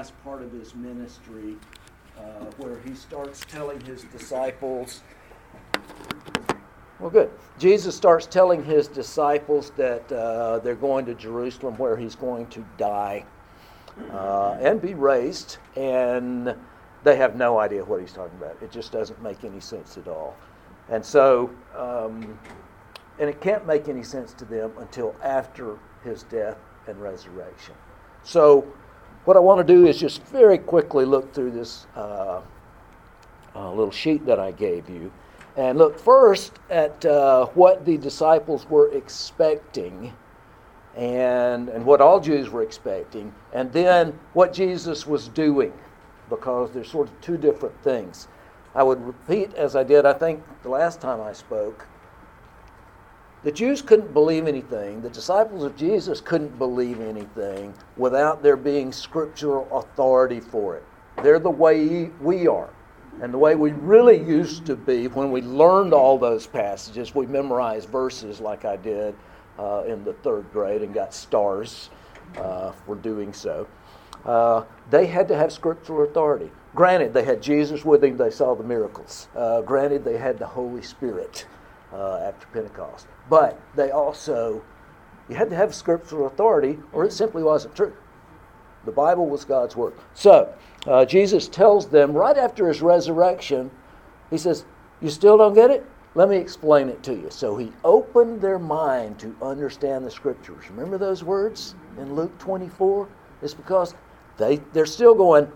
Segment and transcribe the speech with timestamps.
[0.00, 1.58] last part of his ministry
[2.16, 5.02] uh, where he starts telling his disciples.
[6.98, 7.30] Well, good.
[7.58, 12.64] Jesus starts telling his disciples that uh, they're going to Jerusalem where he's going to
[12.78, 13.26] die
[14.10, 16.54] uh, and be raised, and
[17.04, 18.56] they have no idea what he's talking about.
[18.62, 20.34] It just doesn't make any sense at all.
[20.88, 22.38] And so, um,
[23.18, 26.56] and it can't make any sense to them until after his death
[26.86, 27.74] and resurrection.
[28.22, 28.66] So,
[29.24, 32.40] what I want to do is just very quickly look through this uh,
[33.54, 35.12] uh, little sheet that I gave you
[35.56, 40.12] and look first at uh, what the disciples were expecting
[40.96, 45.72] and, and what all Jews were expecting, and then what Jesus was doing,
[46.28, 48.28] because there's sort of two different things.
[48.74, 51.86] I would repeat, as I did, I think, the last time I spoke,
[53.42, 58.92] the Jews couldn't believe anything, the disciples of Jesus couldn't believe anything without there being
[58.92, 60.84] scriptural authority for it.
[61.22, 62.70] They're the way we are.
[63.22, 67.26] And the way we really used to be when we learned all those passages, we
[67.26, 69.14] memorized verses like I did
[69.58, 71.90] uh, in the third grade and got stars
[72.36, 73.66] uh, for doing so.
[74.24, 76.50] Uh, they had to have scriptural authority.
[76.74, 79.28] Granted, they had Jesus with them, they saw the miracles.
[79.34, 81.46] Uh, granted, they had the Holy Spirit
[81.92, 83.06] uh, after Pentecost.
[83.30, 84.60] But they also,
[85.28, 87.94] you had to have scriptural authority, or it simply wasn't true.
[88.84, 89.94] The Bible was God's Word.
[90.14, 90.52] So,
[90.86, 93.70] uh, Jesus tells them right after his resurrection,
[94.30, 94.64] he says,
[95.00, 95.86] You still don't get it?
[96.16, 97.28] Let me explain it to you.
[97.30, 100.68] So he opened their mind to understand the Scriptures.
[100.68, 103.08] Remember those words in Luke 24?
[103.42, 103.94] It's because
[104.38, 105.46] they, they're still going,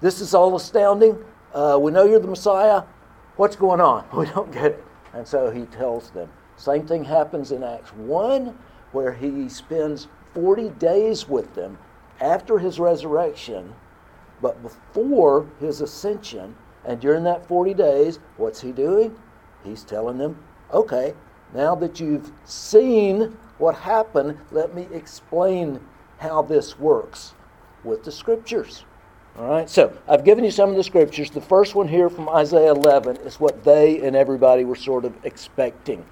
[0.00, 1.18] This is all astounding.
[1.52, 2.84] Uh, we know you're the Messiah.
[3.36, 4.04] What's going on?
[4.16, 4.84] We don't get it.
[5.14, 6.30] And so he tells them.
[6.60, 8.54] Same thing happens in Acts 1,
[8.92, 11.78] where he spends 40 days with them
[12.20, 13.72] after his resurrection,
[14.42, 16.54] but before his ascension.
[16.84, 19.16] And during that 40 days, what's he doing?
[19.64, 20.36] He's telling them,
[20.70, 21.14] okay,
[21.54, 25.80] now that you've seen what happened, let me explain
[26.18, 27.32] how this works
[27.84, 28.84] with the scriptures.
[29.38, 31.30] All right, so I've given you some of the scriptures.
[31.30, 35.14] The first one here from Isaiah 11 is what they and everybody were sort of
[35.24, 36.04] expecting.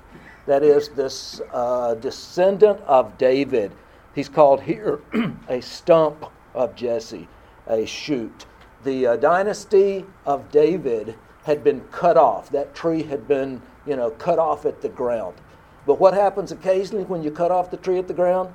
[0.49, 3.71] That is, this uh, descendant of David.
[4.15, 4.99] He's called here
[5.49, 7.29] a stump of Jesse,
[7.67, 8.47] a shoot.
[8.83, 12.49] The uh, dynasty of David had been cut off.
[12.49, 15.37] That tree had been, you know, cut off at the ground.
[15.85, 18.51] But what happens occasionally when you cut off the tree at the ground?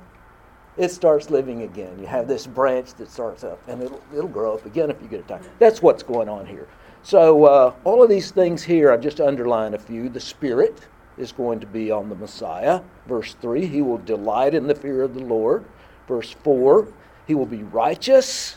[0.76, 1.96] it starts living again.
[2.00, 5.06] You have this branch that starts up, and it'll, it'll grow up again if you
[5.06, 5.44] get it time.
[5.60, 6.66] That's what's going on here.
[7.04, 10.08] So, uh, all of these things here, I've just underlined a few.
[10.08, 12.80] The Spirit is going to be on the Messiah.
[13.06, 15.64] Verse 3, he will delight in the fear of the Lord.
[16.08, 16.88] Verse 4,
[17.26, 18.56] he will be righteous,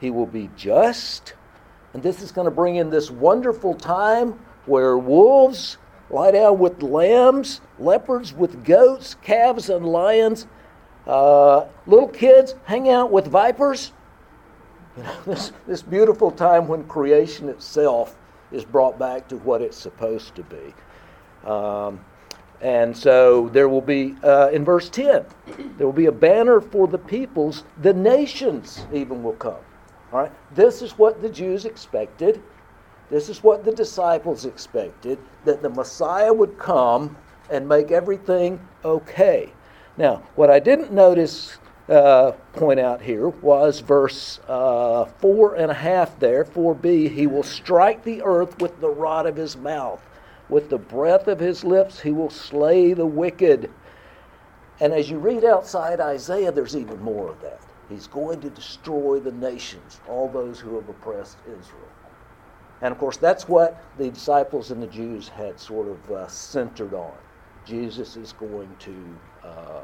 [0.00, 1.34] he will be just.
[1.94, 5.78] And this is going to bring in this wonderful time where wolves
[6.10, 10.46] lie down with lambs, leopards with goats, calves and lions
[11.06, 13.92] uh, little kids hang out with vipers.
[14.96, 18.16] You know, this, this beautiful time when creation itself
[18.50, 20.74] is brought back to what it's supposed to be.
[21.44, 22.00] Um,
[22.60, 25.24] and so there will be, uh, in verse 10,
[25.76, 29.56] there will be a banner for the peoples, the nations even will come.
[30.12, 30.32] All right?
[30.54, 32.40] This is what the Jews expected.
[33.10, 37.16] This is what the disciples expected that the Messiah would come
[37.50, 39.52] and make everything okay.
[39.96, 41.58] Now, what I didn't notice,
[41.88, 47.12] uh, point out here, was verse uh, four and a half there, 4b.
[47.12, 50.00] He will strike the earth with the rod of his mouth.
[50.48, 53.70] With the breath of his lips, he will slay the wicked.
[54.80, 57.60] And as you read outside Isaiah, there's even more of that.
[57.88, 61.88] He's going to destroy the nations, all those who have oppressed Israel.
[62.80, 66.94] And of course, that's what the disciples and the Jews had sort of uh, centered
[66.94, 67.12] on.
[67.64, 68.94] Jesus is going to
[69.44, 69.80] uh,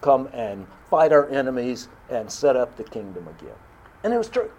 [0.00, 3.54] come and fight our enemies and set up the kingdom again.
[4.02, 4.50] And it was true.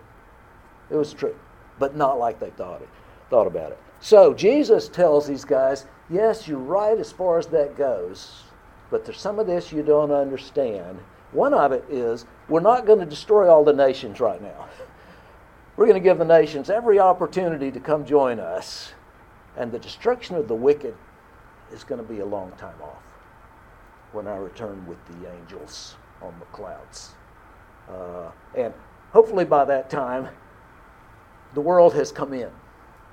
[0.89, 1.35] It was true,
[1.77, 2.89] but not like they thought it,
[3.29, 3.79] thought about it.
[4.05, 8.43] So Jesus tells these guys, yes, you're right as far as that goes,
[8.91, 10.99] but there's some of this you don't understand.
[11.31, 14.69] One of it is we're not going to destroy all the nations right now.
[15.75, 18.93] We're going to give the nations every opportunity to come join us,
[19.57, 20.93] and the destruction of the wicked
[21.73, 23.01] is going to be a long time off
[24.11, 27.15] when I return with the angels on the clouds.
[27.89, 28.71] Uh, and
[29.13, 30.29] hopefully by that time,
[31.55, 32.51] the world has come in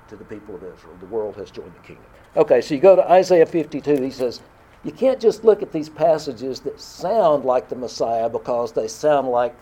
[0.09, 0.95] to the people of Israel.
[0.99, 2.05] The world has joined the kingdom.
[2.35, 4.01] Okay, so you go to Isaiah 52.
[4.01, 4.41] He says,
[4.83, 9.27] You can't just look at these passages that sound like the Messiah because they sound
[9.27, 9.55] like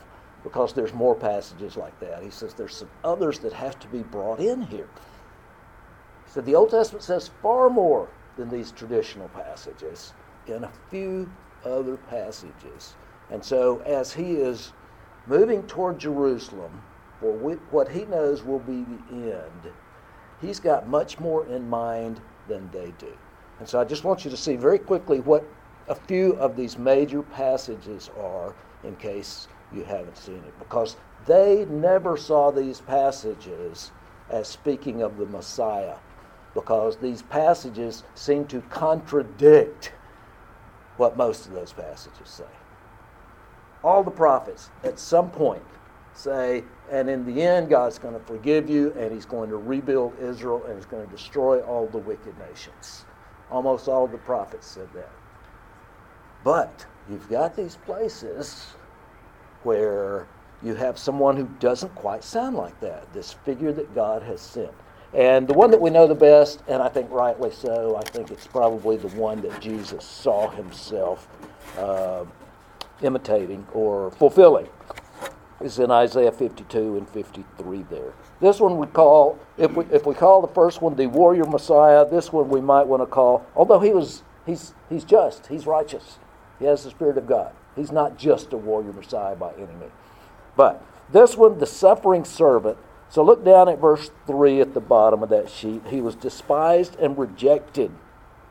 [0.44, 2.24] because there's more passages like that.
[2.24, 4.90] He says there's some others that have to be brought in here.
[6.26, 10.14] He said the Old Testament says far more than these traditional passages
[10.48, 11.32] in a few
[11.66, 12.96] other passages.
[13.30, 14.74] And so as he is
[15.28, 16.82] moving toward Jerusalem
[17.20, 19.74] for what he knows will be the end,
[20.42, 23.14] he's got much more in mind than they do.
[23.60, 25.46] And so I just want you to see very quickly what
[25.88, 30.60] a few of these major passages are in case you haven't seen it.
[30.60, 33.92] Because they never saw these passages
[34.30, 35.96] as speaking of the Messiah.
[36.54, 39.94] Because these passages seem to contradict
[40.98, 42.44] what most of those passages say.
[43.84, 45.64] All the prophets, at some point,
[46.14, 50.14] say, and in the end, God's going to forgive you, and He's going to rebuild
[50.20, 53.06] Israel, and He's going to destroy all the wicked nations.
[53.50, 55.10] Almost all the prophets said that.
[56.44, 58.68] But you've got these places
[59.64, 60.28] where
[60.64, 64.72] you have someone who doesn't quite sound like that, this figure that God has sent.
[65.14, 68.32] And the one that we know the best, and I think rightly so, I think
[68.32, 71.28] it's probably the one that Jesus saw himself
[71.78, 72.24] uh,
[73.02, 74.70] imitating or fulfilling,
[75.64, 78.14] is in Isaiah 52 and 53 there.
[78.40, 82.10] This one we call, if we, if we call the first one the warrior Messiah,
[82.10, 86.18] this one we might want to call, although he was, he's, he's just, he's righteous,
[86.60, 87.54] he has the Spirit of God.
[87.76, 89.92] He's not just a warrior Messiah by any means.
[90.56, 92.78] But this one, the suffering servant.
[93.10, 95.82] So look down at verse 3 at the bottom of that sheet.
[95.90, 97.92] He was despised and rejected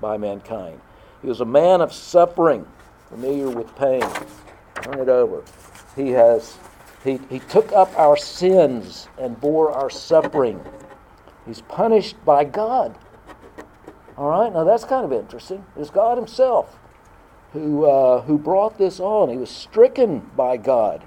[0.01, 0.81] by mankind.
[1.23, 2.67] He was a man of suffering,
[3.09, 4.03] familiar with pain.
[4.83, 5.43] Turn it over.
[5.97, 6.57] He has
[7.05, 10.61] he, he took up our sins and bore our suffering.
[11.47, 12.97] He's punished by God.
[14.17, 15.65] All right, now that's kind of interesting.
[15.77, 16.79] It's God Himself
[17.53, 19.29] who, uh, who brought this on.
[19.29, 21.03] He was stricken by God.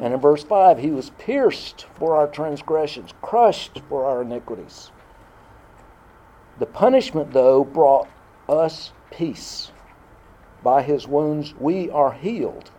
[0.00, 4.90] And in verse 5, he was pierced for our transgressions, crushed for our iniquities.
[6.58, 8.08] The punishment, though, brought
[8.48, 9.72] us peace.
[10.62, 12.70] By his wounds, we are healed.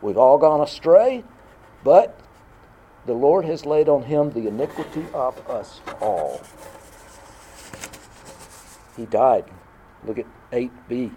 [0.00, 1.24] We've all gone astray,
[1.84, 2.18] but
[3.06, 6.40] the Lord has laid on him the iniquity of us all.
[8.96, 9.44] He died.
[10.04, 11.12] Look at 8b.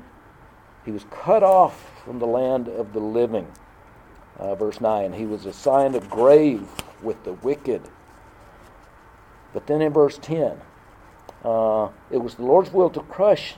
[0.86, 3.48] He was cut off from the land of the living.
[4.38, 6.68] Uh, verse 9, he was assigned a grave
[7.02, 7.82] with the wicked.
[9.54, 10.60] But then in verse 10,
[11.44, 13.56] uh, it was the Lord's will to crush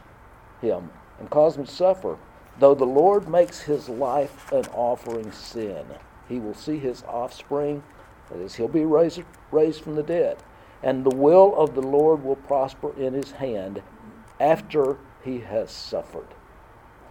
[0.61, 0.89] him
[1.19, 2.17] and cause him to suffer.
[2.59, 5.85] Though the Lord makes his life an offering sin,
[6.29, 7.83] he will see his offspring,
[8.29, 10.37] that is, he'll be raised, raised from the dead.
[10.83, 13.81] And the will of the Lord will prosper in his hand
[14.39, 16.27] after he has suffered.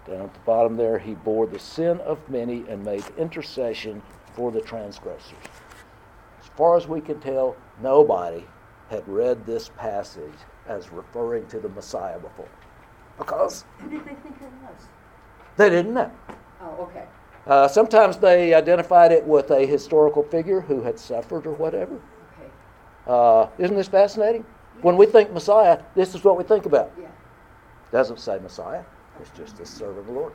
[0.06, 4.00] Down at the bottom there, he bore the sin of many and made intercession
[4.32, 5.32] for the transgressors.
[6.40, 8.44] As far as we can tell, nobody
[8.88, 12.48] had read this passage as referring to the Messiah before.
[13.18, 13.64] Because.
[13.78, 14.86] Who did they think it was?
[15.56, 16.10] They didn't know.
[16.62, 17.04] Oh, okay.
[17.48, 21.98] Uh, sometimes they identified it with a historical figure who had suffered or whatever.
[23.06, 24.44] Uh, isn't this fascinating?
[24.82, 26.92] When we think Messiah, this is what we think about.
[27.00, 27.06] Yeah.
[27.90, 28.84] Doesn't say Messiah.
[29.18, 30.34] It's just the servant of the Lord.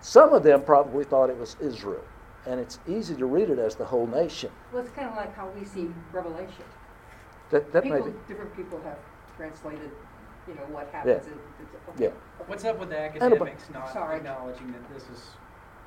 [0.00, 2.04] Some of them probably thought it was Israel,
[2.46, 4.50] and it's easy to read it as the whole nation.
[4.72, 6.64] Well, it's kind of like how we see Revelation.
[7.50, 8.16] That, that people, may be.
[8.28, 8.98] Different people have
[9.36, 9.90] translated,
[10.46, 11.26] you know, what happens.
[11.26, 11.32] Yeah.
[11.32, 12.44] In, Yeah.
[12.46, 14.18] What's up with the academics not Sorry.
[14.18, 15.30] acknowledging that this is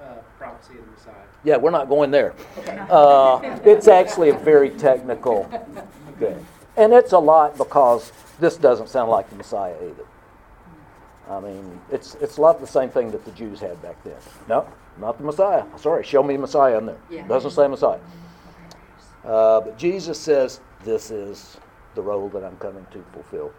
[0.01, 1.13] uh, prophecy of the Messiah?
[1.43, 2.33] Yeah, we're not going there.
[2.59, 2.77] Okay.
[2.89, 5.43] Uh, it's actually a very technical
[6.19, 6.45] thing.
[6.75, 10.05] And it's a lot because this doesn't sound like the Messiah either.
[11.29, 14.15] I mean, it's, it's a lot the same thing that the Jews had back then.
[14.47, 14.67] No,
[14.99, 15.63] not the Messiah.
[15.77, 16.97] Sorry, show me Messiah in there.
[17.09, 17.27] Yeah.
[17.27, 17.99] Doesn't say Messiah.
[19.25, 21.57] Uh, but Jesus says, This is
[21.95, 23.51] the role that I'm coming to fulfill.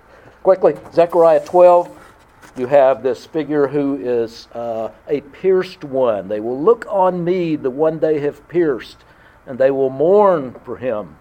[0.42, 2.07] Quickly, Zechariah 12,
[2.56, 6.28] you have this figure who is uh, a pierced one.
[6.28, 8.98] They will look on me, the one they have pierced,
[9.46, 11.16] and they will mourn for him.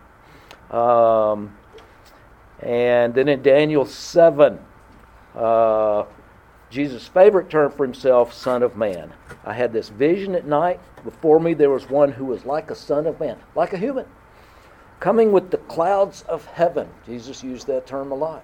[0.71, 1.55] Um,
[2.59, 4.59] and then in Daniel 7,
[5.35, 6.03] uh,
[6.69, 9.13] Jesus' favorite term for himself, Son of Man.
[9.45, 10.79] I had this vision at night.
[11.03, 14.05] Before me there was one who was like a Son of Man, like a human,
[14.99, 16.89] coming with the clouds of heaven.
[17.05, 18.43] Jesus used that term a lot.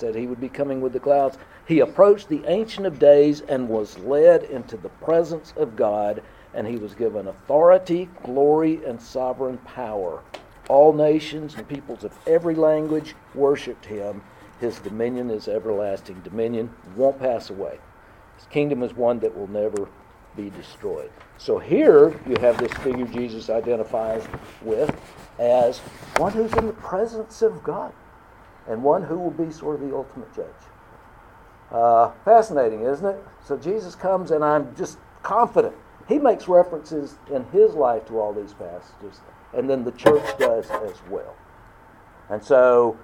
[0.00, 1.36] Said he would be coming with the clouds.
[1.66, 6.22] He approached the Ancient of Days and was led into the presence of God,
[6.54, 10.22] and he was given authority, glory, and sovereign power.
[10.70, 14.22] All nations and peoples of every language worshiped him.
[14.58, 17.78] His dominion is everlasting dominion, won't pass away.
[18.38, 19.86] His kingdom is one that will never
[20.34, 21.10] be destroyed.
[21.36, 24.22] So here you have this figure Jesus identifies
[24.62, 24.98] with
[25.38, 25.80] as
[26.16, 27.92] one who's in the presence of God
[28.68, 30.46] and one who will be sort of the ultimate judge.
[31.70, 33.24] Uh, fascinating, isn't it?
[33.44, 35.74] So Jesus comes, and I'm just confident.
[36.08, 39.20] He makes references in his life to all these passages,
[39.54, 41.36] and then the church does as well.
[42.28, 42.98] And so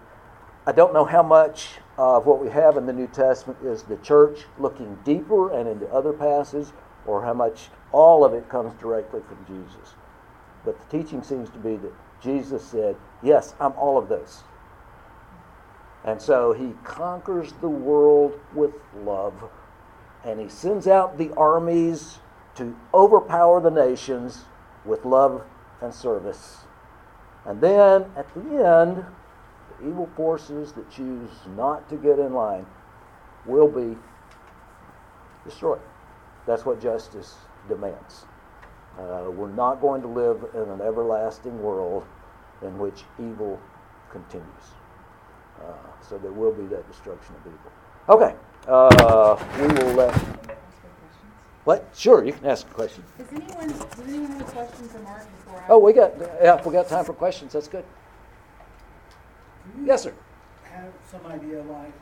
[0.66, 3.96] I don't know how much of what we have in the New Testament is the
[3.98, 6.72] church looking deeper and into other passages,
[7.06, 9.94] or how much all of it comes directly from Jesus.
[10.64, 14.42] But the teaching seems to be that Jesus said, Yes, I'm all of those.
[16.06, 18.72] And so he conquers the world with
[19.02, 19.34] love,
[20.24, 22.20] and he sends out the armies
[22.54, 24.44] to overpower the nations
[24.84, 25.42] with love
[25.82, 26.58] and service.
[27.44, 29.04] And then at the end,
[29.68, 32.66] the evil forces that choose not to get in line
[33.44, 33.98] will be
[35.44, 35.80] destroyed.
[36.46, 37.34] That's what justice
[37.68, 38.26] demands.
[38.96, 42.04] Uh, we're not going to live in an everlasting world
[42.62, 43.60] in which evil
[44.10, 44.75] continues.
[45.60, 45.72] Uh,
[46.08, 47.72] so there will be that destruction of evil.
[48.08, 48.34] Okay,
[48.68, 50.14] uh, we will let.
[51.64, 51.88] What?
[51.94, 53.02] Sure, you can ask a question.
[53.18, 55.64] Does anyone, does anyone have a question for Mark before I?
[55.68, 56.12] Oh, we got.
[56.40, 57.52] Yeah, we got time for questions.
[57.54, 57.84] That's good.
[59.84, 60.14] Yes, sir.
[60.64, 61.92] Have some idea, like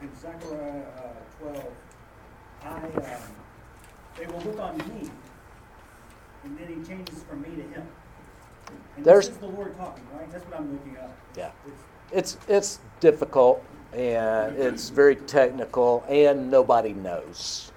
[0.00, 1.64] in Zechariah uh, 12,
[2.64, 3.22] I, um,
[4.18, 5.10] they will look on me,
[6.44, 7.86] and then he changes from me to him.
[8.96, 10.30] And There's- this is the Lord talking, right?
[10.32, 11.14] That's what I'm looking up.
[11.36, 11.50] Yeah.
[11.66, 17.72] It's- It's it's difficult and it's very technical and nobody knows.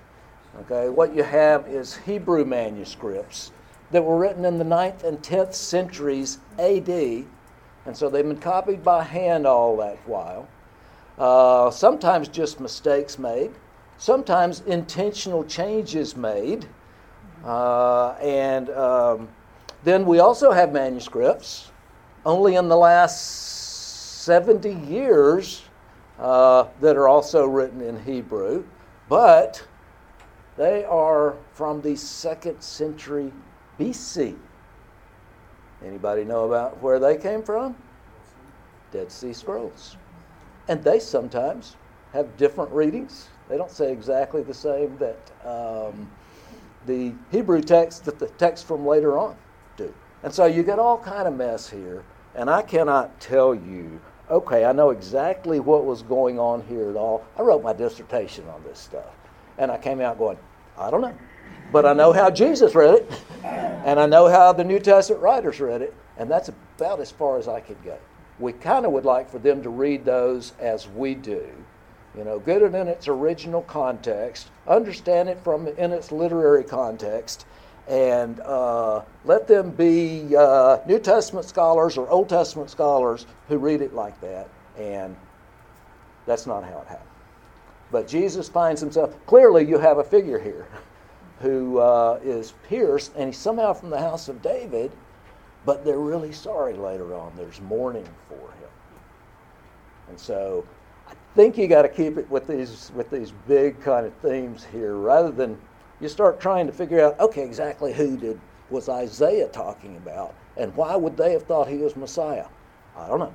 [0.61, 3.51] Okay, what you have is Hebrew manuscripts
[3.91, 8.83] that were written in the 9th and 10th centuries AD, and so they've been copied
[8.83, 10.47] by hand all that while.
[11.19, 13.51] Uh, sometimes just mistakes made,
[13.97, 16.65] sometimes intentional changes made,
[17.43, 19.27] uh, and um,
[19.83, 21.71] then we also have manuscripts
[22.25, 23.64] only in the last
[24.25, 25.65] 70 years
[26.17, 28.63] uh, that are also written in Hebrew,
[29.07, 29.63] but
[30.57, 33.31] they are from the second century
[33.79, 34.35] BC.
[35.85, 37.75] Anybody know about where they came from?
[38.91, 39.95] Dead Sea Scrolls.
[40.69, 41.75] And they sometimes
[42.11, 43.27] have different readings.
[43.47, 46.09] They don't say exactly the same that um,
[46.87, 49.35] the Hebrew text that the text from later on
[49.77, 49.93] do.
[50.23, 52.03] And so you get all kind of mess here,
[52.33, 56.95] and I cannot tell you, okay, I know exactly what was going on here at
[56.95, 57.25] all.
[57.37, 59.13] I wrote my dissertation on this stuff.
[59.57, 60.37] And I came out going,
[60.77, 61.15] I don't know.
[61.71, 65.59] But I know how Jesus read it, and I know how the New Testament writers
[65.59, 67.97] read it, and that's about as far as I could go.
[68.39, 71.47] We kind of would like for them to read those as we do.
[72.17, 77.45] You know, get it in its original context, understand it from in its literary context,
[77.87, 83.81] and uh, let them be uh, New Testament scholars or Old Testament scholars who read
[83.81, 84.49] it like that.
[84.77, 85.15] And
[86.25, 87.09] that's not how it happened.
[87.91, 89.65] But Jesus finds himself clearly.
[89.65, 90.67] You have a figure here
[91.39, 94.91] who uh, is pierced, and he's somehow from the house of David,
[95.65, 97.33] but they're really sorry later on.
[97.35, 98.69] There's mourning for him,
[100.09, 100.65] and so
[101.07, 104.65] I think you got to keep it with these with these big kind of themes
[104.71, 105.57] here, rather than
[106.05, 110.75] you start trying to figure out, okay, exactly who did was Isaiah talking about, and
[110.75, 112.45] why would they have thought he was Messiah?
[112.95, 113.33] I don't know.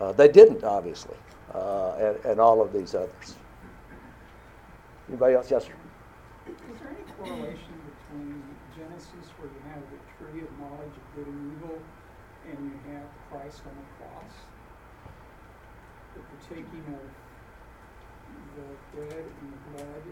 [0.00, 1.16] Uh, they didn't, obviously,
[1.54, 3.36] uh, and, and all of these others.
[5.08, 5.50] Anybody else?
[5.50, 5.72] Yes, sir.
[6.48, 8.42] Is there any correlation between
[8.74, 11.78] Genesis, where you have the tree of knowledge of good and evil,
[12.48, 14.32] and you have Christ on the cross?
[16.14, 17.04] The partaking of
[18.56, 20.02] the bread and the blood,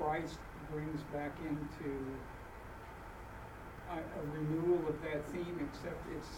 [0.00, 0.36] Christ
[0.72, 1.94] brings back into
[3.90, 6.28] a, a renewal of that theme, except it's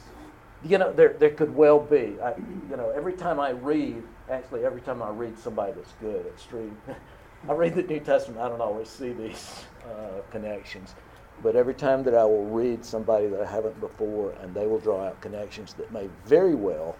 [0.69, 2.19] You know, there, there could well be.
[2.21, 2.35] I,
[2.71, 6.97] you know, every time I read, actually, every time I read somebody that's good at
[7.49, 10.95] I read the New Testament, I don't always see these uh, connections.
[11.42, 14.78] But every time that I will read somebody that I haven't before, and they will
[14.78, 16.99] draw out connections that may very well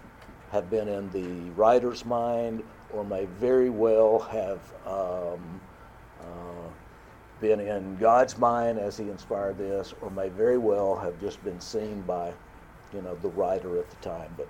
[0.51, 5.72] have been in the writer's mind or may very well have um, uh,
[7.43, 11.59] been in God's mind as He inspired this, or may very well have just been
[11.59, 12.31] seen by,
[12.93, 14.33] you know, the writer at the time.
[14.37, 14.47] But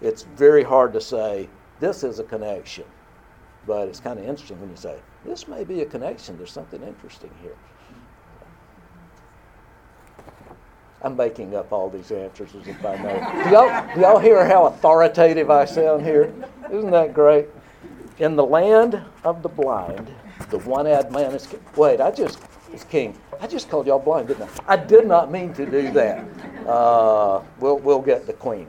[0.00, 1.48] it's very hard to say
[1.80, 2.84] this is a connection.
[3.66, 6.36] But it's kind of interesting when you say this may be a connection.
[6.36, 7.56] There's something interesting here.
[11.02, 13.44] I'm making up all these answers as if I know.
[13.44, 16.32] Do y'all, do y'all hear how authoritative I sound here?
[16.70, 17.48] Isn't that great?
[18.18, 20.08] In the land of the blind,
[20.50, 21.60] the one-eyed man is king.
[21.76, 22.38] Wait, I just
[22.72, 23.18] is king.
[23.40, 24.74] I just called y'all blind, didn't I?
[24.74, 26.24] I did not mean to do that.
[26.66, 28.66] Uh, we'll we'll get the queen.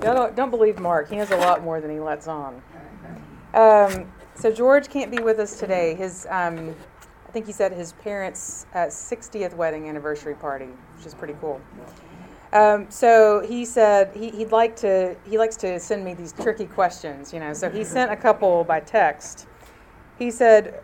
[0.00, 1.10] Don't, don't believe Mark.
[1.10, 2.62] He has a lot more than he lets on.
[3.54, 5.94] Um, so George can't be with us today.
[5.94, 6.74] His, um,
[7.26, 11.60] I think he said his parents' uh, 60th wedding anniversary party, which is pretty cool.
[12.52, 15.16] Um, so he said he, he'd like to.
[15.28, 17.52] He likes to send me these tricky questions, you know.
[17.52, 19.46] So he sent a couple by text.
[20.18, 20.82] He said,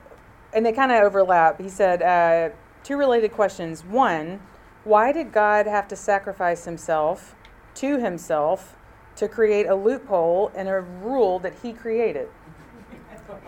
[0.53, 1.61] and they kind of overlap.
[1.61, 3.85] He said uh, two related questions.
[3.85, 4.41] One,
[4.85, 7.35] why did God have to sacrifice Himself
[7.77, 8.77] to Himself
[9.17, 12.29] to create a loophole in a rule that He created?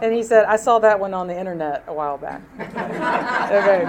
[0.01, 2.43] And he said, I saw that one on the internet a while back.
[2.61, 3.85] okay.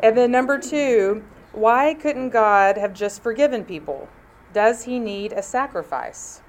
[0.00, 4.08] And then number two, why couldn't God have just forgiven people?
[4.52, 6.42] Does he need a sacrifice?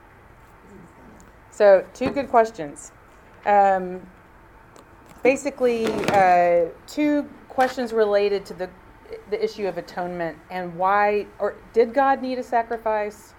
[1.51, 2.91] So, two good questions.
[3.45, 4.01] Um,
[5.21, 8.69] basically, uh, two questions related to the,
[9.29, 13.33] the issue of atonement and why, or did God need a sacrifice?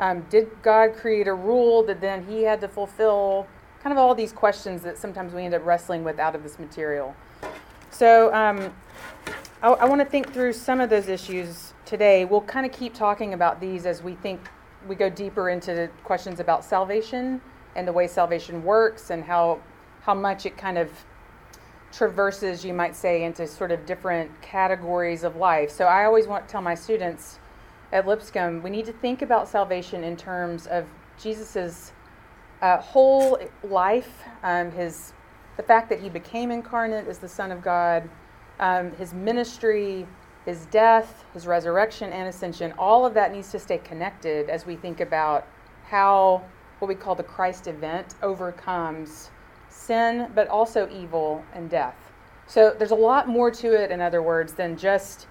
[0.00, 3.46] Um, did God create a rule that then he had to fulfill?
[3.82, 6.58] Kind of all these questions that sometimes we end up wrestling with out of this
[6.58, 7.14] material.
[7.98, 8.72] So, um,
[9.60, 12.24] I, I want to think through some of those issues today.
[12.24, 14.40] We'll kind of keep talking about these as we think
[14.86, 17.40] we go deeper into questions about salvation
[17.74, 19.58] and the way salvation works and how
[20.02, 20.92] how much it kind of
[21.90, 25.68] traverses, you might say, into sort of different categories of life.
[25.68, 27.40] So I always want to tell my students
[27.90, 30.86] at Lipscomb, we need to think about salvation in terms of
[31.20, 31.90] Jesus's
[32.62, 35.14] uh, whole life, um, his
[35.58, 38.08] the fact that he became incarnate as the Son of God,
[38.60, 40.06] um, his ministry,
[40.46, 44.76] his death, his resurrection, and ascension, all of that needs to stay connected as we
[44.76, 45.46] think about
[45.84, 46.42] how
[46.78, 49.30] what we call the Christ event overcomes
[49.68, 51.96] sin, but also evil and death.
[52.46, 55.26] So there's a lot more to it, in other words, than just,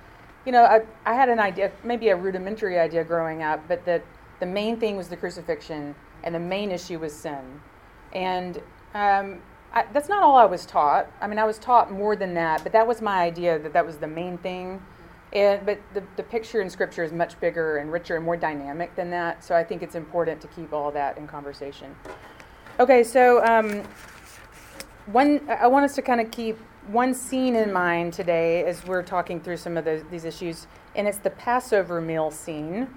[0.46, 4.04] you know, I, I had an idea, maybe a rudimentary idea growing up, but that
[4.42, 7.62] the main thing was the crucifixion and the main issue was sin.
[8.12, 8.62] And
[8.94, 9.40] um,
[9.78, 11.12] I, that's not all I was taught.
[11.22, 13.86] I mean, I was taught more than that, but that was my idea that that
[13.86, 14.82] was the main thing.
[15.34, 18.96] And, but the, the picture in Scripture is much bigger and richer and more dynamic
[18.96, 19.44] than that.
[19.44, 21.96] So I think it's important to keep all that in conversation.
[22.80, 23.84] Okay, so um,
[25.06, 29.04] one, I want us to kind of keep one scene in mind today as we're
[29.04, 32.88] talking through some of these issues, and it's the Passover meal scene.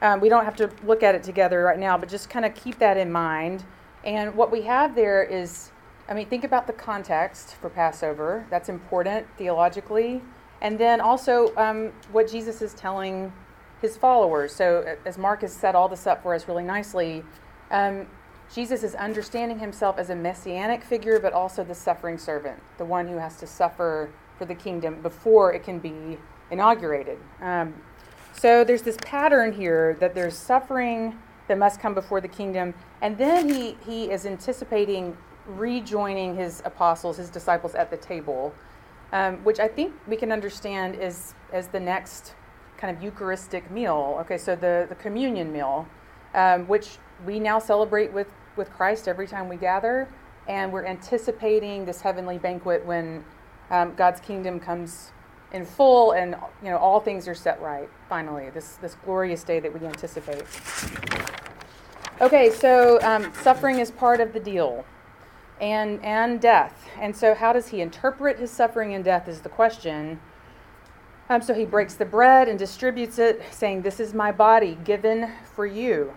[0.00, 2.54] Um, we don't have to look at it together right now, but just kind of
[2.54, 3.64] keep that in mind.
[4.02, 5.71] And what we have there is,
[6.12, 8.46] I mean, think about the context for Passover.
[8.50, 10.20] That's important theologically.
[10.60, 13.32] And then also um, what Jesus is telling
[13.80, 14.54] his followers.
[14.54, 17.24] So, as Mark has set all this up for us really nicely,
[17.70, 18.06] um,
[18.54, 23.08] Jesus is understanding himself as a messianic figure, but also the suffering servant, the one
[23.08, 26.18] who has to suffer for the kingdom before it can be
[26.50, 27.16] inaugurated.
[27.40, 27.72] Um,
[28.34, 33.16] so there's this pattern here that there's suffering that must come before the kingdom, and
[33.16, 35.16] then he, he is anticipating
[35.46, 38.54] rejoining his apostles, his disciples at the table,
[39.12, 42.34] um, which I think we can understand is as the next
[42.76, 44.18] kind of Eucharistic meal.
[44.20, 45.86] Okay, so the, the communion meal,
[46.34, 50.08] um, which we now celebrate with, with Christ every time we gather,
[50.48, 53.24] and we're anticipating this heavenly banquet when
[53.70, 55.12] um, God's kingdom comes
[55.52, 59.60] in full and you know all things are set right finally this this glorious day
[59.60, 60.44] that we anticipate.
[62.20, 64.84] Okay so um, suffering is part of the deal
[65.62, 69.48] and and death and so how does he interpret his suffering and death is the
[69.48, 70.20] question
[71.30, 75.32] um, so he breaks the bread and distributes it saying this is my body given
[75.54, 76.12] for you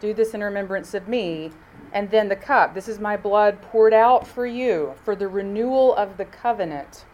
[0.00, 1.50] do this in remembrance of me
[1.94, 5.94] and then the cup this is my blood poured out for you for the renewal
[5.94, 7.06] of the covenant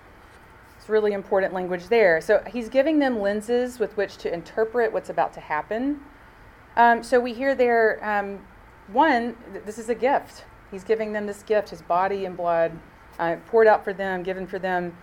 [0.80, 2.22] it's really important language there.
[2.22, 6.00] So he's giving them lenses with which to interpret what's about to happen.
[6.74, 8.38] Um, so we hear there, um,
[8.90, 10.44] one, th- this is a gift.
[10.70, 12.72] He's giving them this gift, his body and blood,
[13.18, 14.96] uh, poured out for them, given for them.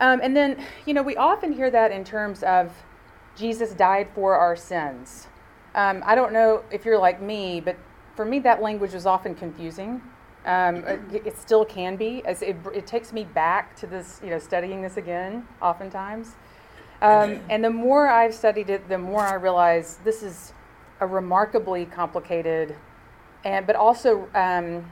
[0.00, 2.72] Um, and then, you know, we often hear that in terms of
[3.36, 5.28] Jesus died for our sins.
[5.74, 7.76] Um, I don't know if you're like me, but
[8.14, 10.02] for me, that language was often confusing.
[10.46, 12.24] Um, it, it, still can be.
[12.24, 16.36] As it, it, takes me back to this, you know, studying this again, oftentimes.
[17.02, 20.52] Um, and the more I've studied it, the more I realize this is
[21.00, 22.74] a remarkably complicated,
[23.44, 24.90] and but also um,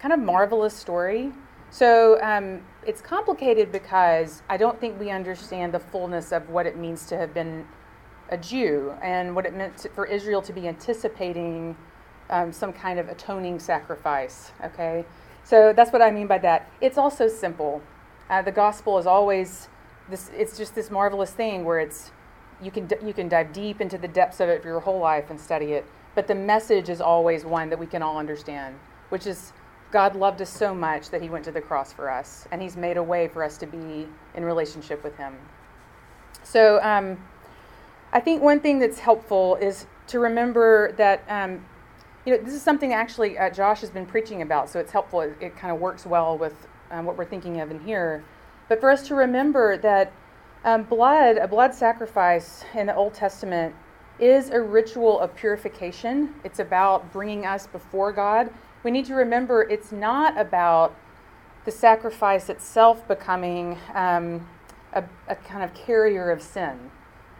[0.00, 1.32] kind of marvelous story.
[1.70, 6.76] So um, it's complicated because I don't think we understand the fullness of what it
[6.76, 7.66] means to have been
[8.30, 11.76] a Jew and what it meant to, for Israel to be anticipating
[12.30, 14.52] um, some kind of atoning sacrifice.
[14.64, 15.04] Okay,
[15.44, 16.70] so that's what I mean by that.
[16.80, 17.82] It's also simple.
[18.28, 19.68] Uh, the gospel is always
[20.08, 20.30] this.
[20.34, 22.10] It's just this marvelous thing where it's
[22.62, 25.30] you can you can dive deep into the depths of it for your whole life
[25.30, 25.86] and study it.
[26.14, 29.52] But the message is always one that we can all understand, which is
[29.90, 32.76] God loved us so much that He went to the cross for us, and He's
[32.76, 35.36] made a way for us to be in relationship with Him.
[36.42, 37.18] So, um,
[38.12, 41.64] I think one thing that's helpful is to remember that um,
[42.26, 45.20] you know this is something actually uh, Josh has been preaching about, so it's helpful.
[45.22, 46.54] It, it kind of works well with
[46.90, 48.22] um, what we're thinking of in here.
[48.68, 50.12] But for us to remember that
[50.64, 53.74] um, blood, a blood sacrifice in the Old Testament,
[54.22, 56.32] is a ritual of purification.
[56.44, 58.50] It's about bringing us before God.
[58.84, 60.94] We need to remember it's not about
[61.64, 64.48] the sacrifice itself becoming um,
[64.92, 66.78] a, a, kind of carrier of sin.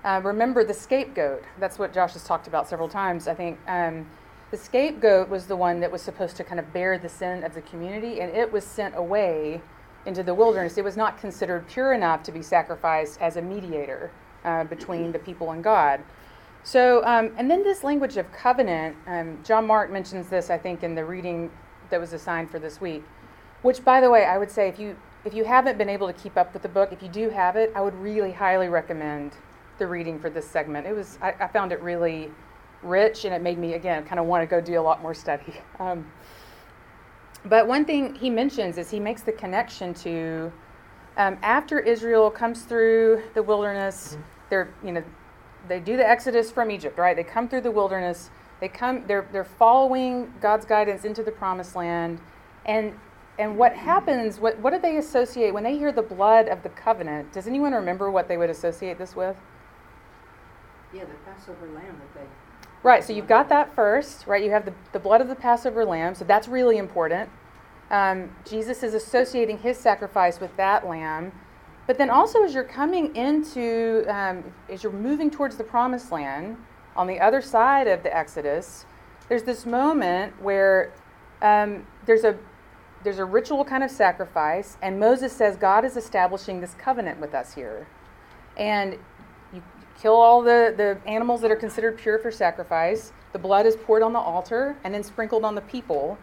[0.05, 1.45] Uh, remember the scapegoat.
[1.61, 3.29] That's what Josh has talked about several times.
[3.29, 4.07] I think um,
[4.51, 7.55] the scapegoat was the one that was supposed to kind of bear the sin of
[7.55, 9.61] the community, and it was sent away
[10.05, 10.79] into the wilderness.
[10.79, 14.11] It was not considered pure enough to be sacrificed as a mediator
[14.45, 16.01] uh, between the people and God.
[16.65, 20.83] So, um, and then this language of covenant, um, John Mark mentions this, I think,
[20.83, 21.51] in the reading
[21.91, 23.05] that was assigned for this week.
[23.63, 26.13] Which, by the way, I would say if you if you haven't been able to
[26.13, 29.37] keep up with the book, if you do have it, I would really highly recommend
[29.79, 30.87] the reading for this segment.
[30.87, 32.31] It was I, I found it really
[32.83, 35.15] rich, and it made me again kind of want to go do a lot more
[35.15, 35.55] study.
[35.81, 36.11] Um,
[37.45, 40.53] but one thing he mentions is he makes the connection to
[41.17, 44.17] um, after Israel comes through the wilderness,
[44.49, 45.03] they're you know
[45.69, 47.17] they do the exodus from Egypt, right?
[47.17, 48.31] They come through the wilderness.
[48.61, 52.21] They come they're they're following God's guidance into the promised land,
[52.65, 52.95] and
[53.39, 54.39] and what happens?
[54.39, 57.33] What what do they associate when they hear the blood of the covenant?
[57.33, 59.37] Does anyone remember what they would associate this with?
[60.93, 62.27] Yeah, the Passover lamb that they.
[62.83, 64.43] Right, so you've got that first, right?
[64.43, 67.31] You have the, the blood of the Passover lamb, so that's really important.
[67.91, 71.33] Um, Jesus is associating his sacrifice with that lamb.
[71.87, 76.57] But then also, as you're coming into, um, as you're moving towards the promised land,
[76.95, 78.85] on the other side of the Exodus,
[79.29, 80.93] there's this moment where
[81.41, 82.39] um, there's a
[83.03, 87.35] there's a ritual kind of sacrifice, and Moses says God is establishing this covenant with
[87.35, 87.89] us here,
[88.57, 88.97] and
[89.53, 89.61] you
[90.01, 93.13] kill all the, the animals that are considered pure for sacrifice.
[93.33, 96.19] The blood is poured on the altar and then sprinkled on the people.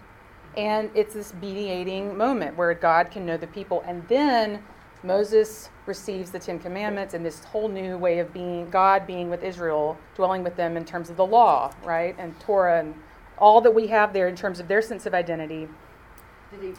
[0.58, 3.84] And it's this mediating moment where God can know the people.
[3.88, 4.63] And then
[5.04, 9.44] Moses receives the Ten Commandments and this whole new way of being, God being with
[9.44, 12.16] Israel, dwelling with them in terms of the law, right?
[12.20, 12.94] And Torah and
[13.38, 15.68] all that we have there in terms of their sense of identity.
[16.52, 16.74] Did he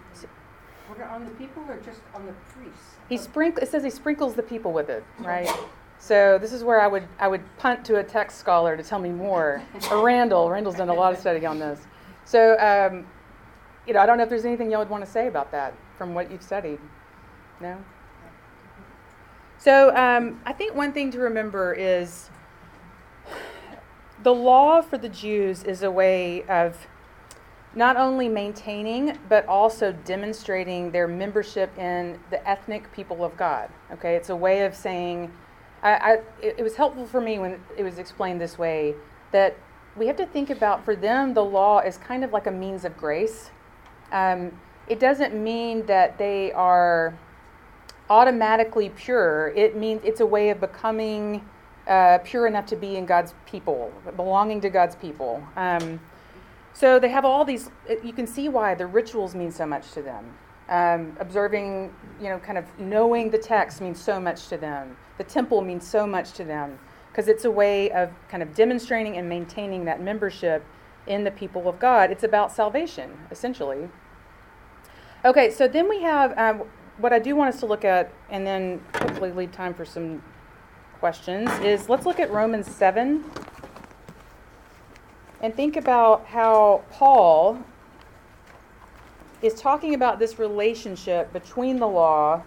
[0.89, 2.97] put it on the people or just on the priests?
[3.09, 3.63] He sprinkle.
[3.63, 5.51] It says he sprinkles the people with it, right?
[5.99, 8.99] So this is where I would I would punt to a text scholar to tell
[8.99, 9.63] me more.
[9.91, 10.51] or Randall.
[10.51, 11.81] Randall's done a lot of study on this.
[12.25, 13.07] So um,
[13.87, 15.75] you know, I don't know if there's anything y'all would want to say about that
[15.97, 16.79] from what you've studied.
[17.61, 17.79] No.
[19.61, 22.31] So um, I think one thing to remember is
[24.23, 26.87] the law for the Jews is a way of
[27.75, 33.69] not only maintaining but also demonstrating their membership in the ethnic people of God.
[33.93, 35.31] Okay, it's a way of saying
[35.83, 38.95] I, I, it was helpful for me when it was explained this way
[39.33, 39.59] that
[39.95, 42.87] we have to think about for them the law is kind of like a means
[42.87, 43.51] of grace.
[44.11, 47.15] Um, it doesn't mean that they are
[48.11, 49.49] automatically pure.
[49.57, 51.49] It means it's a way of becoming
[51.87, 55.43] uh, pure enough to be in God's people, belonging to God's people.
[55.57, 56.01] Um,
[56.73, 57.71] so they have all these.
[58.03, 60.37] You can see why the rituals mean so much to them.
[60.69, 64.97] Um, observing, you know, kind of knowing the text means so much to them.
[65.19, 66.79] The temple means so much to them
[67.11, 70.65] because it's a way of kind of demonstrating and maintaining that membership
[71.07, 72.11] in the people of God.
[72.13, 73.89] It's about salvation, essentially.
[75.25, 76.63] Okay, so then we have um,
[77.01, 80.23] what I do want us to look at, and then hopefully leave time for some
[80.99, 83.25] questions, is let's look at Romans 7
[85.41, 87.59] and think about how Paul
[89.41, 92.43] is talking about this relationship between the law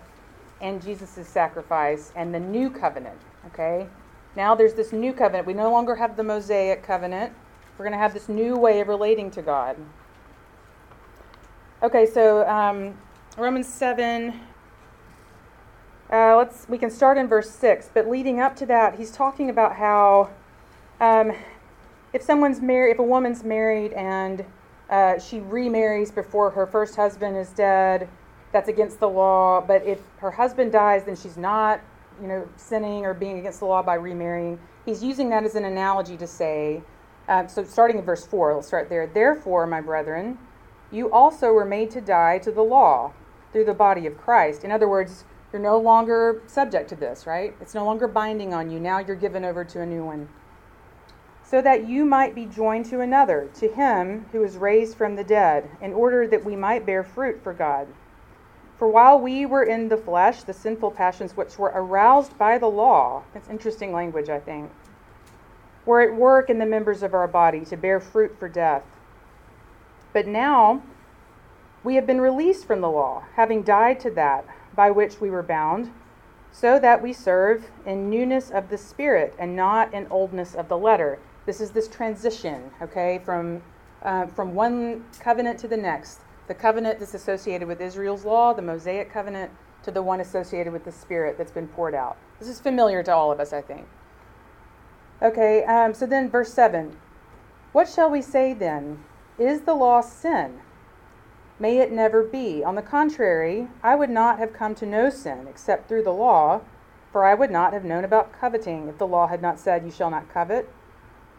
[0.62, 3.20] and Jesus' sacrifice and the new covenant.
[3.48, 3.88] Okay?
[4.36, 5.48] Now there's this new covenant.
[5.48, 7.34] We no longer have the Mosaic covenant.
[7.78, 9.78] We're going to have this new way of relating to God.
[11.82, 12.96] Okay, so um,
[13.38, 14.39] Romans 7.
[16.12, 19.50] Uh, let's we can start in verse 6 but leading up to that he's talking
[19.50, 20.30] about how
[21.02, 21.32] um,
[22.12, 24.46] if someone's married if a woman's married and
[24.93, 28.08] uh, she remarries before her first husband is dead.
[28.52, 29.60] That's against the law.
[29.60, 31.82] But if her husband dies, then she's not,
[32.22, 34.60] you know, sinning or being against the law by remarrying.
[34.86, 36.84] He's using that as an analogy to say
[37.26, 39.08] Uh, so, starting in verse 4, let's start there.
[39.08, 40.38] Therefore, my brethren,
[40.91, 43.13] you also were made to die to the law
[43.54, 44.66] through the body of Christ.
[44.66, 47.56] In other words, you're no longer subject to this, right?
[47.62, 48.80] It's no longer binding on you.
[48.80, 50.28] Now you're given over to a new one.
[51.44, 55.24] So that you might be joined to another, to him who was raised from the
[55.24, 57.88] dead, in order that we might bear fruit for God.
[58.80, 62.68] For while we were in the flesh, the sinful passions which were aroused by the
[62.68, 64.72] law, that's interesting language, I think,
[65.86, 68.84] were at work in the members of our body to bear fruit for death.
[70.12, 70.82] But now
[71.84, 75.43] we have been released from the law, having died to that by which we were
[75.43, 75.91] bound,
[76.52, 80.78] so that we serve in newness of the Spirit and not in oldness of the
[80.78, 81.19] letter.
[81.46, 83.62] This is this transition, okay, from,
[84.04, 86.22] uh, from one covenant to the next.
[86.48, 89.52] The covenant that's associated with Israel's law, the Mosaic covenant,
[89.84, 92.17] to the one associated with the Spirit that's been poured out.
[92.39, 93.88] This is familiar to all of us, I think.
[95.22, 96.96] Okay, um, so then verse 7.
[97.72, 99.04] What shall we say then?
[99.38, 100.60] Is the law sin?
[101.60, 102.63] May it never be.
[102.63, 106.62] On the contrary, I would not have come to know sin except through the law,
[107.12, 109.92] for I would not have known about coveting if the law had not said, You
[109.92, 110.68] shall not covet.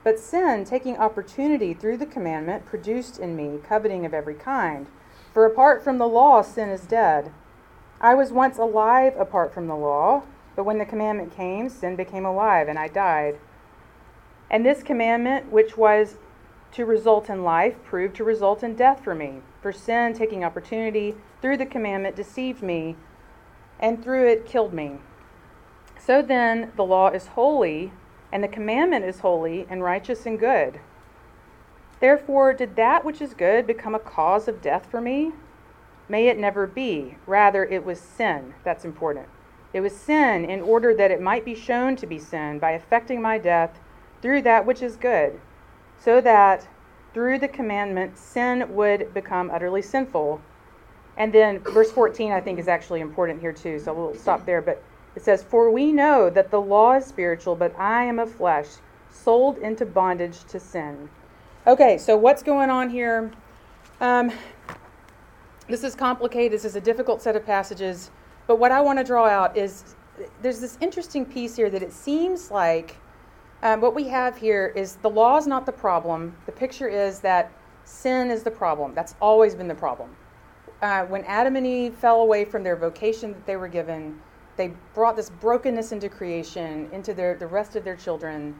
[0.04, 4.86] But sin, taking opportunity through the commandment, produced in me coveting of every kind.
[5.32, 7.32] For apart from the law, sin is dead.
[8.00, 10.22] I was once alive apart from the law,
[10.54, 13.38] but when the commandment came, sin became alive, and I died.
[14.50, 16.16] And this commandment, which was
[16.72, 19.40] to result in life, proved to result in death for me.
[19.64, 22.96] For sin, taking opportunity through the commandment, deceived me,
[23.80, 24.98] and through it killed me.
[25.98, 27.90] So then, the law is holy,
[28.30, 30.80] and the commandment is holy, and righteous and good.
[31.98, 35.32] Therefore, did that which is good become a cause of death for me?
[36.10, 37.16] May it never be.
[37.24, 38.52] Rather, it was sin.
[38.64, 39.28] That's important.
[39.72, 43.22] It was sin in order that it might be shown to be sin by effecting
[43.22, 43.80] my death
[44.20, 45.40] through that which is good,
[45.98, 46.68] so that
[47.14, 50.40] through the commandment, sin would become utterly sinful.
[51.16, 54.60] And then verse 14, I think, is actually important here too, so we'll stop there.
[54.60, 54.82] But
[55.14, 58.66] it says, For we know that the law is spiritual, but I am of flesh,
[59.10, 61.08] sold into bondage to sin.
[61.68, 63.30] Okay, so what's going on here?
[64.00, 64.32] Um,
[65.68, 66.52] this is complicated.
[66.52, 68.10] This is a difficult set of passages.
[68.48, 69.94] But what I want to draw out is
[70.42, 72.96] there's this interesting piece here that it seems like
[73.64, 76.36] um, what we have here is the law is not the problem.
[76.44, 77.50] The picture is that
[77.84, 78.94] sin is the problem.
[78.94, 80.14] That's always been the problem.
[80.82, 84.20] Uh, when Adam and Eve fell away from their vocation that they were given,
[84.56, 88.54] they brought this brokenness into creation, into their, the rest of their children.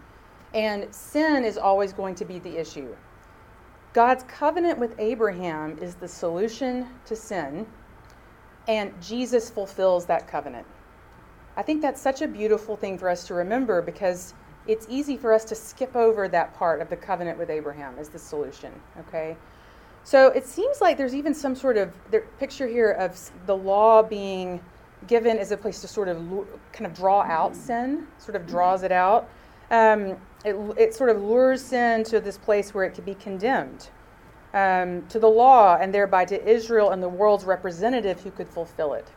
[0.54, 2.96] And sin is always going to be the issue.
[3.92, 7.66] God's covenant with Abraham is the solution to sin,
[8.66, 10.66] and Jesus fulfills that covenant.
[11.56, 14.34] I think that's such a beautiful thing for us to remember because
[14.66, 18.08] it's easy for us to skip over that part of the covenant with Abraham as
[18.08, 19.36] the solution, okay?
[20.04, 21.92] So it seems like there's even some sort of
[22.38, 24.60] picture here of the law being
[25.06, 26.18] given as a place to sort of
[26.72, 29.28] kind of draw out sin, sort of draws it out.
[29.70, 33.88] Um, it, it sort of lures sin to this place where it could be condemned
[34.52, 38.94] um, to the law and thereby to Israel and the world's representative who could fulfill
[38.94, 39.08] it.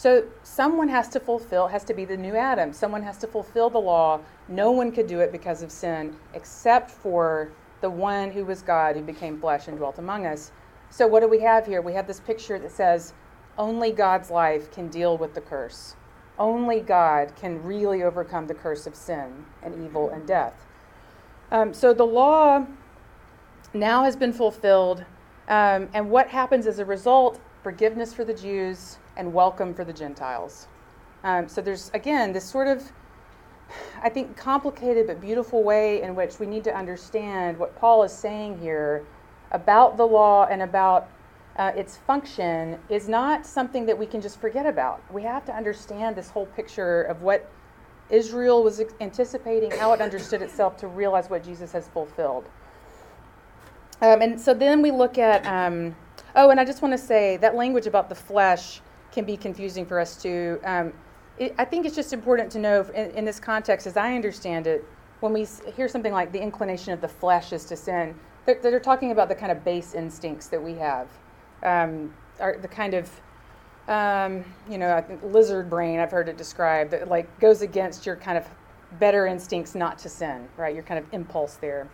[0.00, 2.72] So someone has to fulfill, has to be the new Adam.
[2.72, 4.20] Someone has to fulfill the law.
[4.48, 8.96] No one could do it because of sin except for the one who was God
[8.96, 10.52] who became flesh and dwelt among us.
[10.88, 11.82] So what do we have here?
[11.82, 13.12] We have this picture that says
[13.58, 15.96] only God's life can deal with the curse.
[16.38, 20.64] Only God can really overcome the curse of sin and evil and death.
[21.50, 22.66] Um, so the law
[23.74, 25.04] now has been fulfilled.
[25.46, 27.38] Um, and what happens as a result?
[27.62, 30.66] Forgiveness for the Jews, and welcome for the Gentiles.
[31.24, 32.90] Um, so there's, again, this sort of,
[34.02, 38.12] I think, complicated but beautiful way in which we need to understand what Paul is
[38.12, 39.04] saying here
[39.50, 41.10] about the law and about
[41.58, 45.02] uh, its function is not something that we can just forget about.
[45.12, 47.46] We have to understand this whole picture of what
[48.08, 52.48] Israel was anticipating, how it understood itself to realize what Jesus has fulfilled.
[54.00, 55.94] Um, and so then we look at, um,
[56.36, 58.80] oh, and I just want to say that language about the flesh
[59.12, 60.60] can be confusing for us too.
[60.64, 60.92] Um,
[61.38, 64.66] it, I think it's just important to know in, in, this context, as I understand
[64.66, 64.84] it,
[65.20, 68.14] when we hear something like the inclination of the flesh is to sin,
[68.46, 71.08] they're, they're talking about the kind of base instincts that we have,
[71.62, 73.10] um, are the kind of
[73.88, 75.98] um, you know, lizard brain.
[75.98, 78.46] I've heard it described that like goes against your kind of
[78.98, 80.74] better instincts not to sin, right?
[80.74, 81.88] Your kind of impulse there.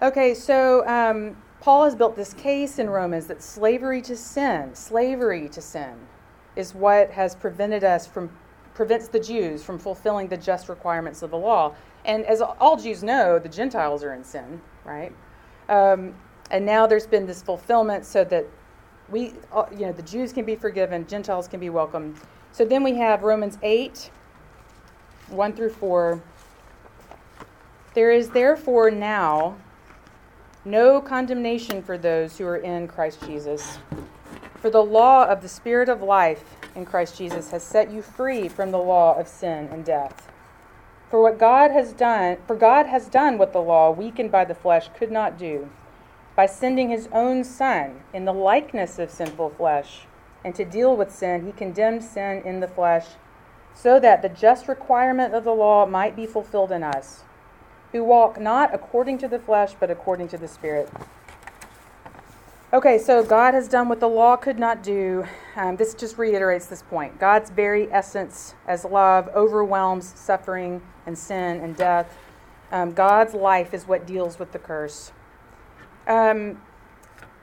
[0.00, 5.48] Okay, so um, Paul has built this case in Romans that slavery to sin, slavery
[5.50, 5.94] to sin,
[6.56, 8.30] is what has prevented us from
[8.74, 11.72] prevents the Jews from fulfilling the just requirements of the law.
[12.04, 15.12] And as all Jews know, the Gentiles are in sin, right?
[15.68, 16.14] Um,
[16.50, 18.44] and now there's been this fulfillment so that
[19.08, 22.16] we, uh, you know, the Jews can be forgiven, Gentiles can be welcomed.
[22.50, 24.10] So then we have Romans 8,
[25.28, 26.20] 1 through 4.
[27.94, 29.56] There is therefore now
[30.64, 33.78] no condemnation for those who are in Christ Jesus.
[34.54, 36.44] For the law of the Spirit of life
[36.76, 40.30] in Christ Jesus has set you free from the law of sin and death.
[41.10, 44.54] For what God has done, for God has done what the law, weakened by the
[44.54, 45.68] flesh, could not do,
[46.36, 50.06] by sending his own Son in the likeness of sinful flesh,
[50.44, 53.06] and to deal with sin, he condemned sin in the flesh,
[53.74, 57.24] so that the just requirement of the law might be fulfilled in us,
[57.92, 60.90] who walk not according to the flesh, but according to the Spirit.
[62.72, 65.26] Okay, so God has done what the law could not do.
[65.56, 67.20] Um, this just reiterates this point.
[67.20, 72.16] God's very essence as love overwhelms suffering and sin and death.
[72.70, 75.12] Um, God's life is what deals with the curse.
[76.06, 76.62] Um,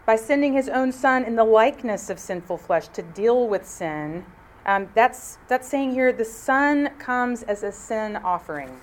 [0.08, 4.26] by sending his own son in the likeness of sinful flesh to deal with sin,
[4.66, 8.82] um, that's, that's saying here the son comes as a sin offering,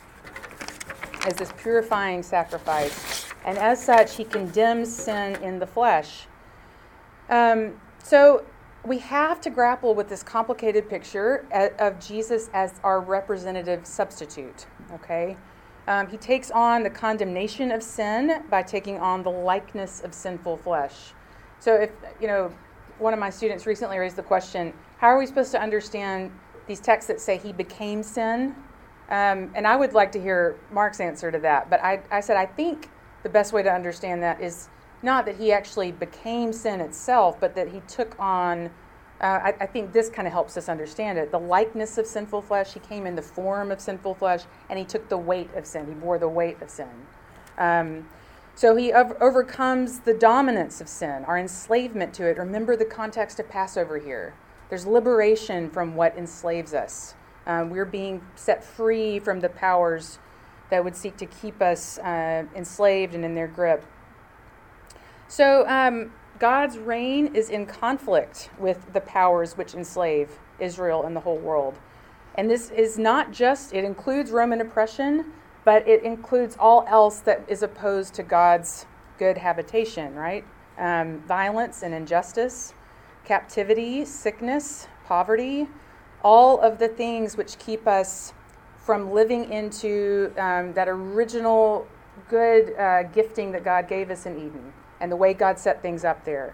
[1.27, 3.27] as this purifying sacrifice.
[3.45, 6.27] And as such, he condemns sin in the flesh.
[7.29, 8.45] Um, so
[8.85, 11.45] we have to grapple with this complicated picture
[11.79, 14.67] of Jesus as our representative substitute.
[14.95, 15.37] Okay,
[15.89, 20.59] um, he takes on the condemnation of sin by taking on the likeness of sinful
[20.59, 21.13] flesh.
[21.59, 22.53] So if you know,
[22.99, 26.31] one of my students recently raised the question: How are we supposed to understand
[26.69, 28.55] these texts that say he became sin?
[29.09, 31.71] Um, and I would like to hear Mark's answer to that.
[31.71, 32.91] But I, I said I think
[33.23, 34.69] the best way to understand that is
[35.03, 38.71] not that he actually became sin itself, but that he took on.
[39.21, 41.31] Uh, I, I, think this kind of helps us understand it.
[41.31, 44.85] The likeness of sinful flesh, he came in the form of sinful flesh, and he
[44.85, 45.87] took the weight of sin.
[45.87, 46.91] He bore the weight of sin.
[47.57, 48.07] Um,
[48.55, 52.37] so he ov- overcomes the dominance of sin, our enslavement to it.
[52.39, 54.35] Remember the context of Passover here.
[54.69, 57.15] There's liberation from what enslaves us.
[57.47, 60.19] Um, we're being set free from the powers
[60.71, 63.85] that would seek to keep us uh, enslaved and in their grip.
[65.29, 71.21] So, um, God's reign is in conflict with the powers which enslave Israel and the
[71.21, 71.79] whole world.
[72.35, 75.33] And this is not just, it includes Roman oppression,
[75.65, 78.87] but it includes all else that is opposed to God's
[79.19, 80.45] good habitation, right?
[80.79, 82.75] Um, violence and injustice,
[83.25, 85.67] captivity, sickness, poverty,
[86.27, 88.33] all of the things which keep us
[88.85, 91.87] from living into um, that original
[92.29, 96.05] good uh, gifting that God gave us in Eden and the way God set things
[96.05, 96.53] up there.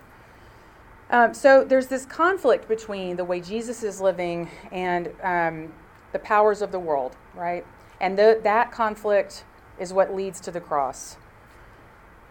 [1.09, 5.73] Um, so there's this conflict between the way Jesus is living and um,
[6.13, 7.65] the powers of the world, right?
[7.99, 9.45] And the, that conflict
[9.79, 11.17] is what leads to the cross.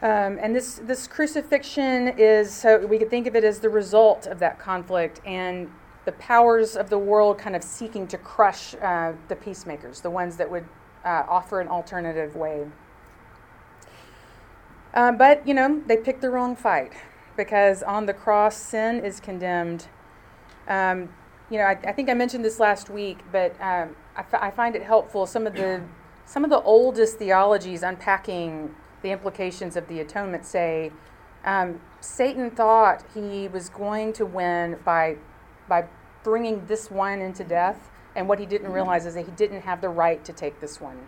[0.04, 4.28] Um, and this, this crucifixion is, so we could think of it as the result
[4.28, 5.72] of that conflict and
[6.06, 10.38] the powers of the world kind of seeking to crush uh, the peacemakers, the ones
[10.38, 10.66] that would
[11.06, 12.66] uh, offer an alternative way.
[14.94, 16.94] Um, but, you know, they picked the wrong fight
[17.38, 19.88] because on the cross, sin is condemned.
[20.68, 21.10] Um,
[21.50, 24.52] you know, I, I, think I mentioned this last week, but um, I, f- I
[24.52, 25.26] find it helpful.
[25.26, 25.82] Some of the
[26.26, 30.92] some of the oldest theologies unpacking the implications of the atonement say
[31.44, 35.18] um, Satan thought he was going to win by
[35.72, 35.86] by
[36.24, 39.80] bringing this one into death, and what he didn't realize is that he didn't have
[39.80, 41.00] the right to take this one,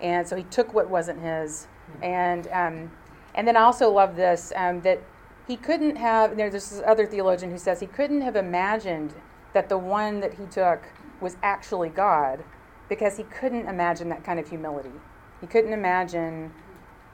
[0.00, 1.68] and so he took what wasn't his,
[2.02, 2.90] and um,
[3.34, 5.00] and then I also love this um, that
[5.46, 9.14] he couldn't have, there's this other theologian who says he couldn't have imagined
[9.52, 10.82] that the one that he took
[11.20, 12.44] was actually God
[12.88, 14.92] because he couldn't imagine that kind of humility.
[15.40, 16.52] He couldn't imagine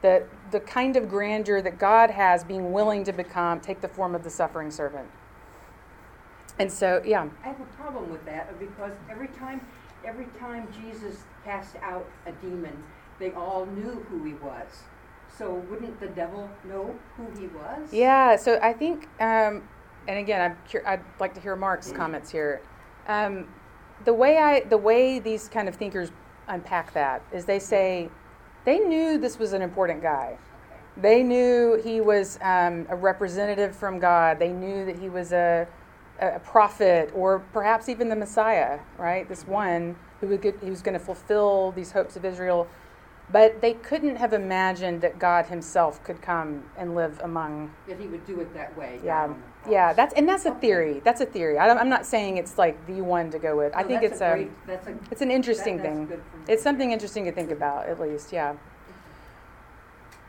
[0.03, 4.14] the, the kind of grandeur that God has being willing to become, take the form
[4.14, 5.09] of the suffering servant.
[6.59, 7.29] And so, yeah.
[7.44, 9.61] I have a problem with that because every time,
[10.05, 12.83] every time Jesus cast out a demon,
[13.18, 14.66] they all knew who he was.
[15.37, 17.92] So wouldn't the devil know who he was?
[17.92, 18.37] Yeah.
[18.37, 19.62] So I think, um,
[20.09, 22.61] and again, I'm cur- I'd like to hear Mark's comments here.
[23.07, 23.47] Um,
[24.05, 26.11] the way I, the way these kind of thinkers
[26.49, 28.09] unpack that is they say
[28.64, 30.39] they knew this was an important guy.
[30.97, 34.39] They knew he was um, a representative from God.
[34.39, 35.68] They knew that he was a,
[36.21, 39.29] a prophet or perhaps even the Messiah, right?
[39.29, 42.66] This one who, would get, going to fulfill these hopes of Israel
[43.31, 47.73] But they couldn't have imagined that God Himself could come and live among.
[47.87, 49.01] That he would do it that way.
[49.05, 49.93] Yeah, down on the yeah.
[49.93, 51.01] That's and that's a theory.
[51.05, 51.59] That's a theory.
[51.59, 53.75] I don't, I'm not saying it's like the one to go with.
[53.77, 56.07] I think it's a a, great- that's a- it's an interesting that- thing.
[56.07, 56.45] good for me.
[56.49, 58.33] It's something interesting to think about, at least.
[58.33, 58.55] Yeah.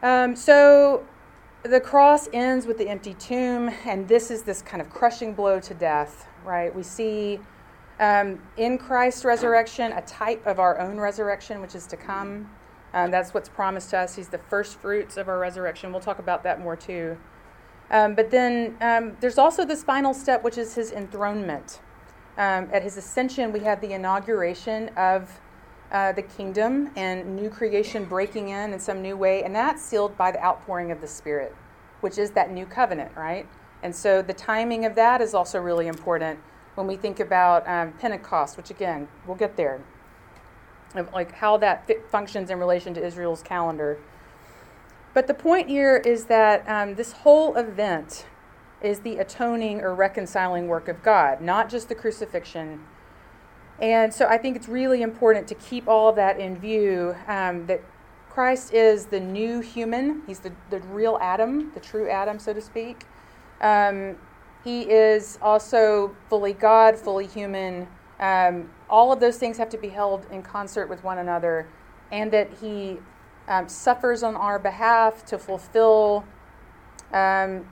[0.03, 1.05] Um, so
[1.63, 5.59] the cross ends with the empty tomb, and this is this kind of crushing blow
[5.59, 6.73] to death, right?
[6.73, 7.39] We see
[7.99, 12.49] um, in Christ's resurrection a type of our own resurrection, which is to come.
[12.93, 14.15] Um, that's what's promised to us.
[14.15, 15.91] He's the first fruits of our resurrection.
[15.91, 17.17] We'll talk about that more too.
[17.91, 21.81] Um, but then um, there's also this final step, which is his enthronement.
[22.37, 25.41] Um, at his ascension, we have the inauguration of
[25.91, 30.15] uh, the kingdom and new creation breaking in in some new way, and that's sealed
[30.17, 31.55] by the outpouring of the Spirit,
[32.01, 33.47] which is that new covenant, right?
[33.81, 36.39] And so the timing of that is also really important
[36.75, 39.81] when we think about um, Pentecost, which again, we'll get there,
[40.95, 43.97] of like how that fit functions in relation to Israel's calendar.
[45.13, 48.25] But the point here is that um, this whole event
[48.81, 52.85] is the atoning or reconciling work of God, not just the crucifixion.
[53.81, 57.65] And so I think it's really important to keep all of that in view um,
[57.67, 57.81] that
[58.29, 62.61] Christ is the new human, he's the, the real Adam, the true Adam, so to
[62.61, 63.05] speak.
[63.61, 64.15] Um,
[64.63, 67.87] he is also fully God, fully human.
[68.19, 71.67] Um, all of those things have to be held in concert with one another,
[72.11, 72.97] and that he
[73.47, 76.25] um, suffers on our behalf to fulfill
[77.13, 77.65] um,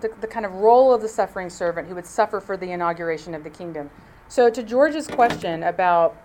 [0.00, 3.34] the, the kind of role of the suffering servant who would suffer for the inauguration
[3.34, 3.90] of the kingdom.
[4.28, 6.16] So, to George's question about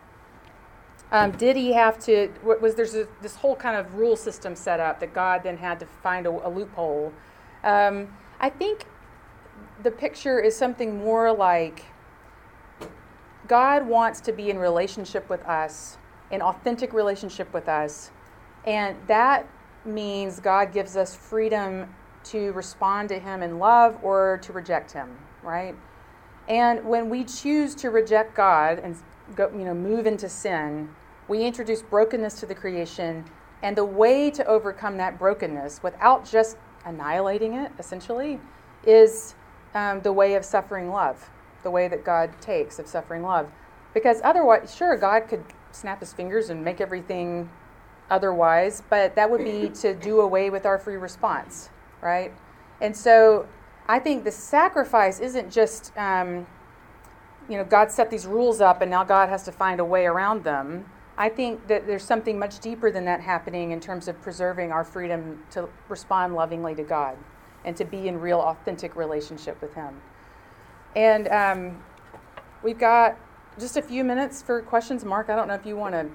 [1.12, 4.56] um, did he have to, wa- was there's a, this whole kind of rule system
[4.56, 7.12] set up that God then had to find a, a loophole?
[7.64, 8.08] Um,
[8.40, 8.86] I think
[9.84, 11.86] the picture is something more like
[13.48, 15.98] God wants to be in relationship with us,
[16.32, 18.12] in authentic relationship with us,
[18.66, 19.48] and that
[19.84, 21.94] means God gives us freedom
[22.26, 25.76] to respond to Him in love or to reject Him, right?
[26.48, 28.96] And when we choose to reject God and
[29.36, 30.90] go, you know, move into sin,
[31.28, 33.26] we introduce brokenness to the creation.
[33.64, 38.40] And the way to overcome that brokenness without just annihilating it, essentially,
[38.86, 39.36] is
[39.76, 41.30] um, the way of suffering love,
[41.64, 43.50] the way that God takes of suffering love.
[43.94, 47.50] Because otherwise, sure, God could snap his fingers and make everything
[48.10, 51.70] otherwise, but that would be to do away with our free response,
[52.02, 52.34] right?
[52.82, 53.48] And so
[53.92, 56.48] I think the sacrifice isn't just, um,
[57.50, 60.06] you know, God set these rules up and now God has to find a way
[60.06, 60.86] around them.
[61.18, 64.86] I think that there's something much deeper than that happening in terms of preserving our
[64.86, 67.18] freedom to respond lovingly to God
[67.66, 70.00] and to be in real, authentic relationship with Him.
[70.96, 71.84] And um,
[72.64, 73.18] we've got
[73.60, 75.04] just a few minutes for questions.
[75.04, 76.10] Mark, I don't know if you want to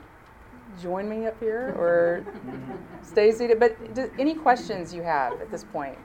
[0.81, 2.25] join me up here or
[3.03, 5.99] stay seated, but do, any questions you have at this point?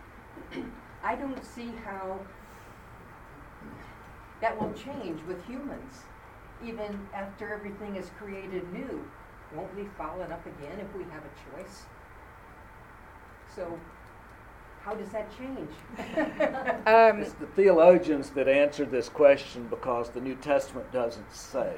[1.04, 2.20] I don't see how
[4.41, 6.02] that will change with humans,
[6.66, 9.04] even after everything is created new.
[9.56, 11.84] Won't we follow it up again if we have a choice?
[13.54, 13.80] So,
[14.82, 15.70] how does that change?
[16.88, 21.74] Um, It's the theologians that answer this question because the New Testament doesn't say.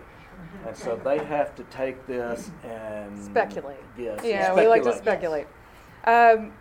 [0.66, 3.78] And so they have to take this and Speculate.
[3.98, 5.48] Yes, yeah, we like to speculate.
[6.04, 6.44] speculate.
[6.44, 6.54] Um,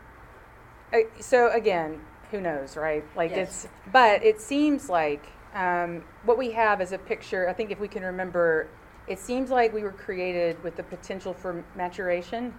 [1.21, 2.01] so again,
[2.33, 3.05] who knows, right?
[3.14, 3.64] Like Yes.
[3.64, 5.24] it's, but it seems like
[5.55, 7.49] um, what we have is a picture.
[7.49, 8.66] I think if we can remember,
[9.07, 12.53] it seems like we were created with the potential for maturation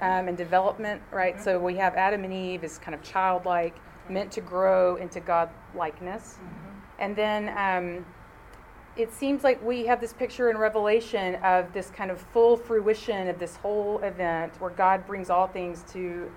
[0.00, 1.40] um, and development, right?
[1.40, 3.76] So we have Adam and Eve as kind of childlike,
[4.08, 6.36] meant to grow into God likeness,
[6.98, 7.48] and then.
[7.56, 8.04] Um,
[8.96, 13.28] it seems like we have this picture in Revelation of this kind of full fruition
[13.28, 16.30] of this whole event where God brings all things to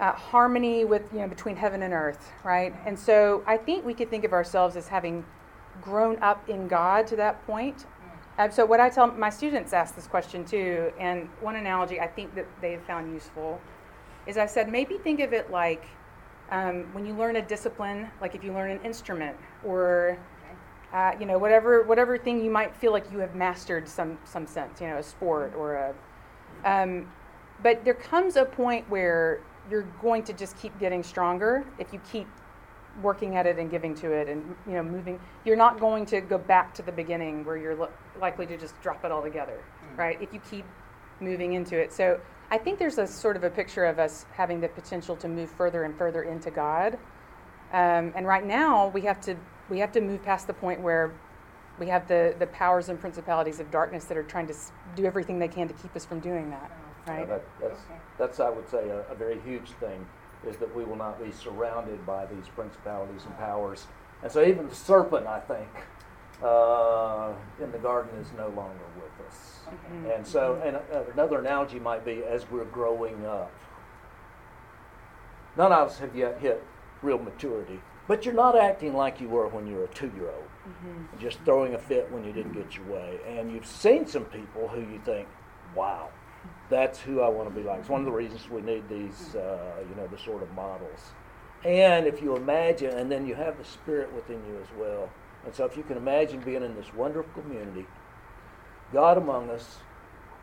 [0.00, 2.74] uh, harmony with, you know, between heaven and earth, right?
[2.86, 5.24] And so I think we could think of ourselves as having
[5.82, 7.86] grown up in God to that point.
[8.38, 12.06] Um, so what I tell my students ask this question too, and one analogy I
[12.06, 13.60] think that they have found useful
[14.26, 15.84] is I said maybe think of it like
[16.50, 20.18] um, when you learn a discipline, like if you learn an instrument or
[20.92, 24.46] uh, you know, whatever whatever thing you might feel like you have mastered some some
[24.46, 25.94] sense, you know, a sport or a.
[26.64, 27.12] Um,
[27.62, 29.40] but there comes a point where
[29.70, 32.26] you're going to just keep getting stronger if you keep
[33.02, 35.20] working at it and giving to it and you know moving.
[35.44, 37.88] You're not going to go back to the beginning where you're li-
[38.20, 39.62] likely to just drop it all together,
[39.96, 40.20] right?
[40.20, 40.64] If you keep
[41.20, 42.20] moving into it, so.
[42.50, 45.50] I think there's a sort of a picture of us having the potential to move
[45.50, 46.94] further and further into God,
[47.74, 49.36] um, and right now we have to
[49.68, 51.12] we have to move past the point where
[51.78, 54.54] we have the, the powers and principalities of darkness that are trying to
[54.96, 56.70] do everything they can to keep us from doing that.
[57.08, 57.28] Right.
[57.28, 58.00] that, that's, Okay.
[58.18, 60.06] that's, I would say, a, a very huge thing,
[60.46, 63.86] is that we will not be surrounded by these principalities and powers.
[64.22, 65.68] And so even the serpent, I think,
[66.42, 67.32] uh,
[67.62, 69.60] in the garden is no longer with us.
[69.66, 70.14] Okay.
[70.14, 73.50] And so, and uh, another analogy might be as we're growing up.
[75.56, 76.62] None of us have yet hit
[77.02, 80.28] real maturity, but you're not acting like you were when you were a two year
[80.28, 83.18] old, just throwing a fit when you didn't get your way.
[83.26, 85.26] And you've seen some people who you think,
[85.74, 86.10] wow,
[86.70, 87.80] that's who I want to be like.
[87.80, 89.58] It's one of the reasons we need these, uh,
[89.88, 91.00] you know, the sort of models.
[91.64, 95.08] And if you imagine, and then you have the Spirit within you as well.
[95.44, 97.86] And so if you can imagine being in this wonderful community,
[98.92, 99.78] God among us,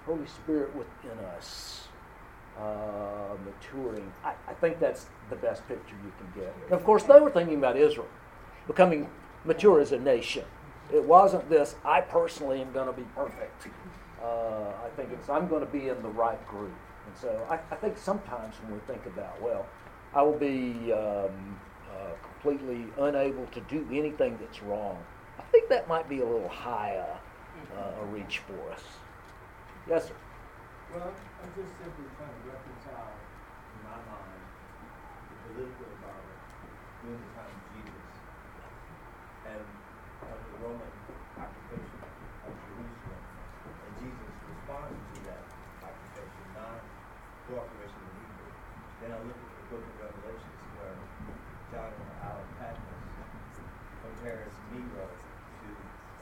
[0.06, 1.88] Holy Spirit within us,
[2.60, 4.12] uh, maturing.
[4.24, 6.54] I, I think that's the best picture you can get.
[6.66, 8.08] And of course, they were thinking about Israel
[8.68, 9.10] becoming
[9.44, 10.46] mature as a nation.
[10.94, 13.68] It wasn't this, I personally am going to be perfect.
[14.26, 16.74] Uh, I think it's, I'm going to be in the right group.
[17.06, 19.68] And so I, I think sometimes when we think about, well,
[20.16, 21.60] I will be um,
[21.92, 24.98] uh, completely unable to do anything that's wrong,
[25.38, 27.18] I think that might be a little high uh,
[27.78, 28.82] uh, a reach for us.
[29.88, 30.16] Yes, sir.
[30.94, 34.42] Well, I'm just simply trying to reconcile in my mind
[35.30, 36.42] the political environment
[37.04, 38.10] during the time of Jesus
[39.46, 39.66] and
[40.26, 40.94] of the Roman
[41.38, 42.00] occupation
[42.48, 43.24] of Jerusalem
[43.66, 45.44] and Jesus' response to that
[45.84, 46.82] occupation, not
[47.46, 48.52] cooperation with Hebrew.
[49.04, 50.98] Then I look at the book of Revelations where
[51.76, 51.92] John
[52.24, 53.04] out of Patmos
[54.02, 55.68] compares Nero to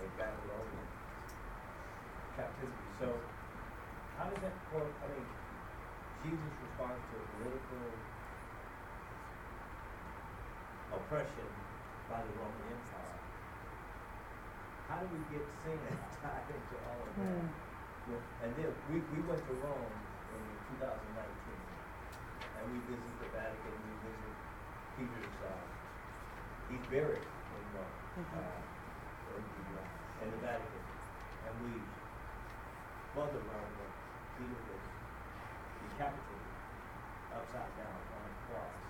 [0.01, 0.87] a Babylonian
[2.35, 2.89] captivity.
[2.99, 3.07] So
[4.17, 5.27] how does that quote, I mean,
[6.23, 7.83] Jesus responds to a political
[11.03, 11.49] oppression
[12.07, 13.19] by the Roman Empire.
[14.87, 15.75] How do we get sin
[16.23, 17.27] tied into all of that?
[17.27, 17.47] Hmm.
[18.07, 19.95] Well, And then, we, we went to Rome
[20.35, 21.61] in two thousand nineteen,
[22.59, 24.35] and we visited the Vatican, we visited
[24.99, 25.63] Peter's, uh,
[26.71, 28.59] he's buried in Rome, uh,
[29.39, 30.83] in the, uh, in the Vatican.
[31.47, 31.73] And we
[33.39, 33.91] learned that
[34.35, 34.83] Peter was
[35.79, 36.51] decapitated
[37.31, 38.82] upside down on a cross.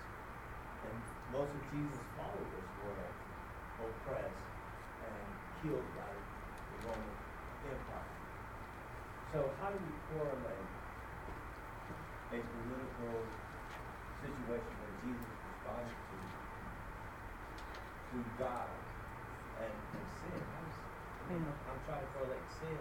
[1.34, 3.02] Most of Jesus' followers were
[3.82, 4.46] oppressed
[5.02, 5.26] and
[5.66, 7.10] killed by the Roman
[7.66, 8.14] Empire.
[9.34, 10.70] So how do we correlate
[12.30, 13.18] a political
[14.22, 16.16] situation that Jesus responded to
[18.14, 18.70] to God
[19.58, 20.38] and, and sin?
[20.38, 21.50] I mean, Mm.
[21.66, 22.78] I'm trying to correlate sin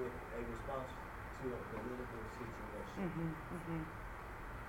[0.00, 0.88] with a response
[1.42, 3.12] to a political situation.
[3.12, 3.82] Mhm, mhm.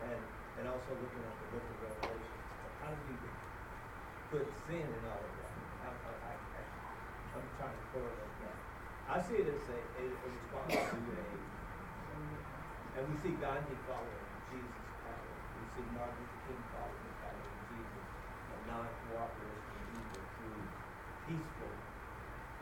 [0.04, 0.22] And,
[0.58, 2.36] and also looking at the book of Revelation,
[2.82, 3.16] how do we
[4.34, 5.52] put sin in all of that?
[5.84, 6.64] I, I, I,
[7.36, 8.56] I'm trying to correlate that.
[9.12, 11.24] I see it as a, a, a response to a,
[12.96, 15.40] and we see Gandhi following Jesus' pattern.
[15.60, 18.08] We see Martin Luther King following the pattern of Jesus,
[18.48, 20.64] of non-cooperation with evil through
[21.28, 21.74] peaceful,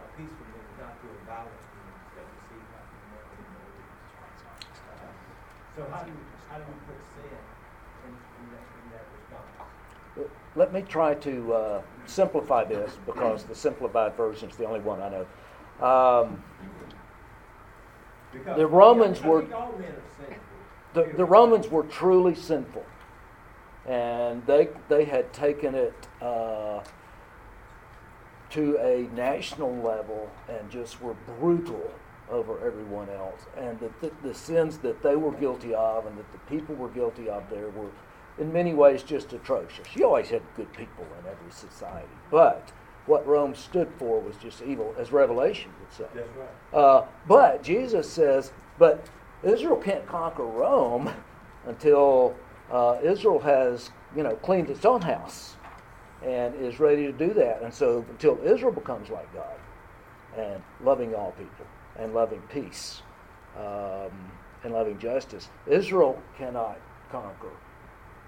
[0.01, 3.25] uh, peaceful means not through a violent means that we see and more.
[4.81, 5.13] Uh,
[5.77, 7.37] So how do we, how do we put sin
[8.09, 9.88] in, in that, in that response?
[10.55, 15.01] Let me try to uh, simplify this because the simplified version is the only one
[15.01, 15.85] I know.
[15.85, 16.43] Um,
[18.55, 20.43] The Romans were- think all men are sinful.
[20.93, 22.85] the, the Romans were truly sinful,
[23.87, 26.81] and they they had taken it uh,
[28.51, 31.91] to a national level and just were brutal
[32.29, 36.31] over everyone else, and that the, the sins that they were guilty of and that
[36.31, 37.89] the people were guilty of there were,
[38.39, 39.85] in many ways, just atrocious.
[39.95, 42.71] You always had good people in every society, but
[43.05, 46.05] what Rome stood for was just evil, as Revelation would say.
[46.13, 46.79] That's right.
[46.79, 49.09] Uh, but Jesus says, but
[49.43, 51.11] Israel can't conquer Rome
[51.65, 52.35] until
[52.71, 55.55] uh, Israel has, you know, cleaned its own house
[56.23, 57.61] and is ready to do that.
[57.61, 59.57] And so until Israel becomes like God
[60.37, 61.65] and loving all people
[61.97, 63.01] and loving peace
[63.57, 64.11] um,
[64.63, 66.77] and loving justice, Israel cannot
[67.11, 67.51] conquer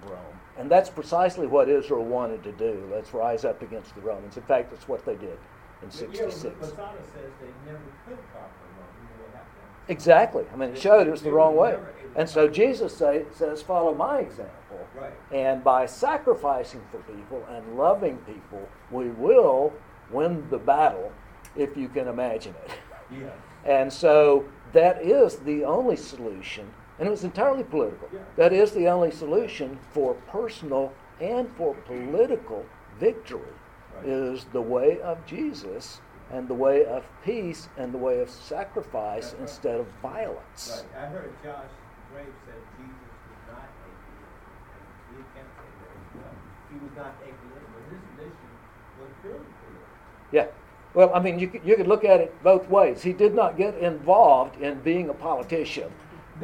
[0.06, 0.40] Rome.
[0.58, 2.88] And that's precisely what Israel wanted to do.
[2.92, 4.36] Let's rise up against the Romans.
[4.36, 5.38] In fact, that's what they did
[5.82, 6.60] in But yeah, but 66.
[6.60, 9.88] Masada says they never could conquer Rome, you know what happened?
[9.88, 10.44] Exactly.
[10.52, 11.78] I mean, it showed it was the wrong way.
[12.14, 14.52] And so Jesus say, says, follow my example.
[14.94, 15.12] Right.
[15.32, 19.72] And by sacrificing for people and loving people, we will
[20.10, 21.12] win the battle
[21.56, 22.70] if you can imagine it.
[23.10, 23.30] Yeah.
[23.64, 26.68] And so that is the only solution,
[26.98, 28.08] and it was entirely political.
[28.36, 32.64] That is the only solution for personal and for political
[32.98, 33.52] victory
[34.04, 36.00] is the way of Jesus
[36.32, 39.42] and the way of peace and the way of sacrifice right.
[39.42, 40.84] instead of violence.
[40.94, 41.70] Right, I heard Josh
[42.12, 42.96] Graves said Jesus
[43.28, 44.40] was not atheist.
[45.10, 46.34] He can't say that well.
[46.70, 48.52] He was not atheist, but his mission
[49.00, 50.46] was for Yeah.
[50.94, 53.02] Well, I mean, you could, you could look at it both ways.
[53.02, 55.90] He did not get involved in being a politician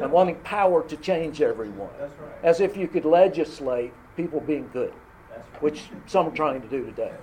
[0.01, 1.89] and wanting power to change everyone.
[1.99, 2.31] That's right.
[2.43, 4.93] As if you could legislate people being good,
[5.31, 5.61] right.
[5.61, 7.13] which some are trying to do today.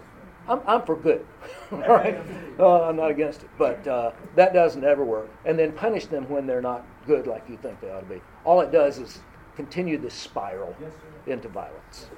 [0.48, 1.26] I'm, I'm for good,
[1.72, 2.18] all right?
[2.58, 5.28] Uh, I'm not against it, but uh, that doesn't ever work.
[5.44, 8.22] And then punish them when they're not good like you think they ought to be.
[8.46, 9.18] All it does is
[9.56, 10.92] continue this spiral Yes,
[11.26, 12.08] into violence.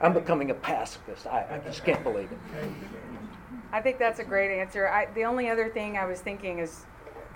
[0.00, 1.26] I'm becoming a pacifist.
[1.26, 2.38] I, I just can't believe it.
[3.72, 4.88] I think that's a great answer.
[4.88, 6.86] I, the only other thing I was thinking is,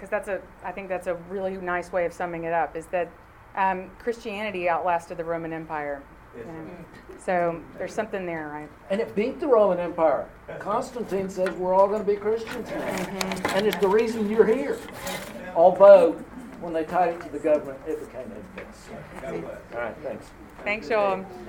[0.00, 2.86] because that's a, I think that's a really nice way of summing it up, is
[2.86, 3.10] that
[3.54, 6.02] um, Christianity outlasted the Roman Empire.
[6.34, 6.68] Yes, you know.
[7.18, 7.24] sir.
[7.26, 8.68] So there's something there, right?
[8.88, 10.26] And it beat the Roman Empire.
[10.58, 13.54] Constantine says we're all going to be Christians now.
[13.54, 14.78] And it's the reason you're here.
[15.54, 16.12] Although,
[16.60, 18.88] when they tied it to the government, it became infamous.
[19.20, 19.60] God bless.
[19.74, 20.26] All right, thanks.
[20.64, 21.26] Thanks, y'all.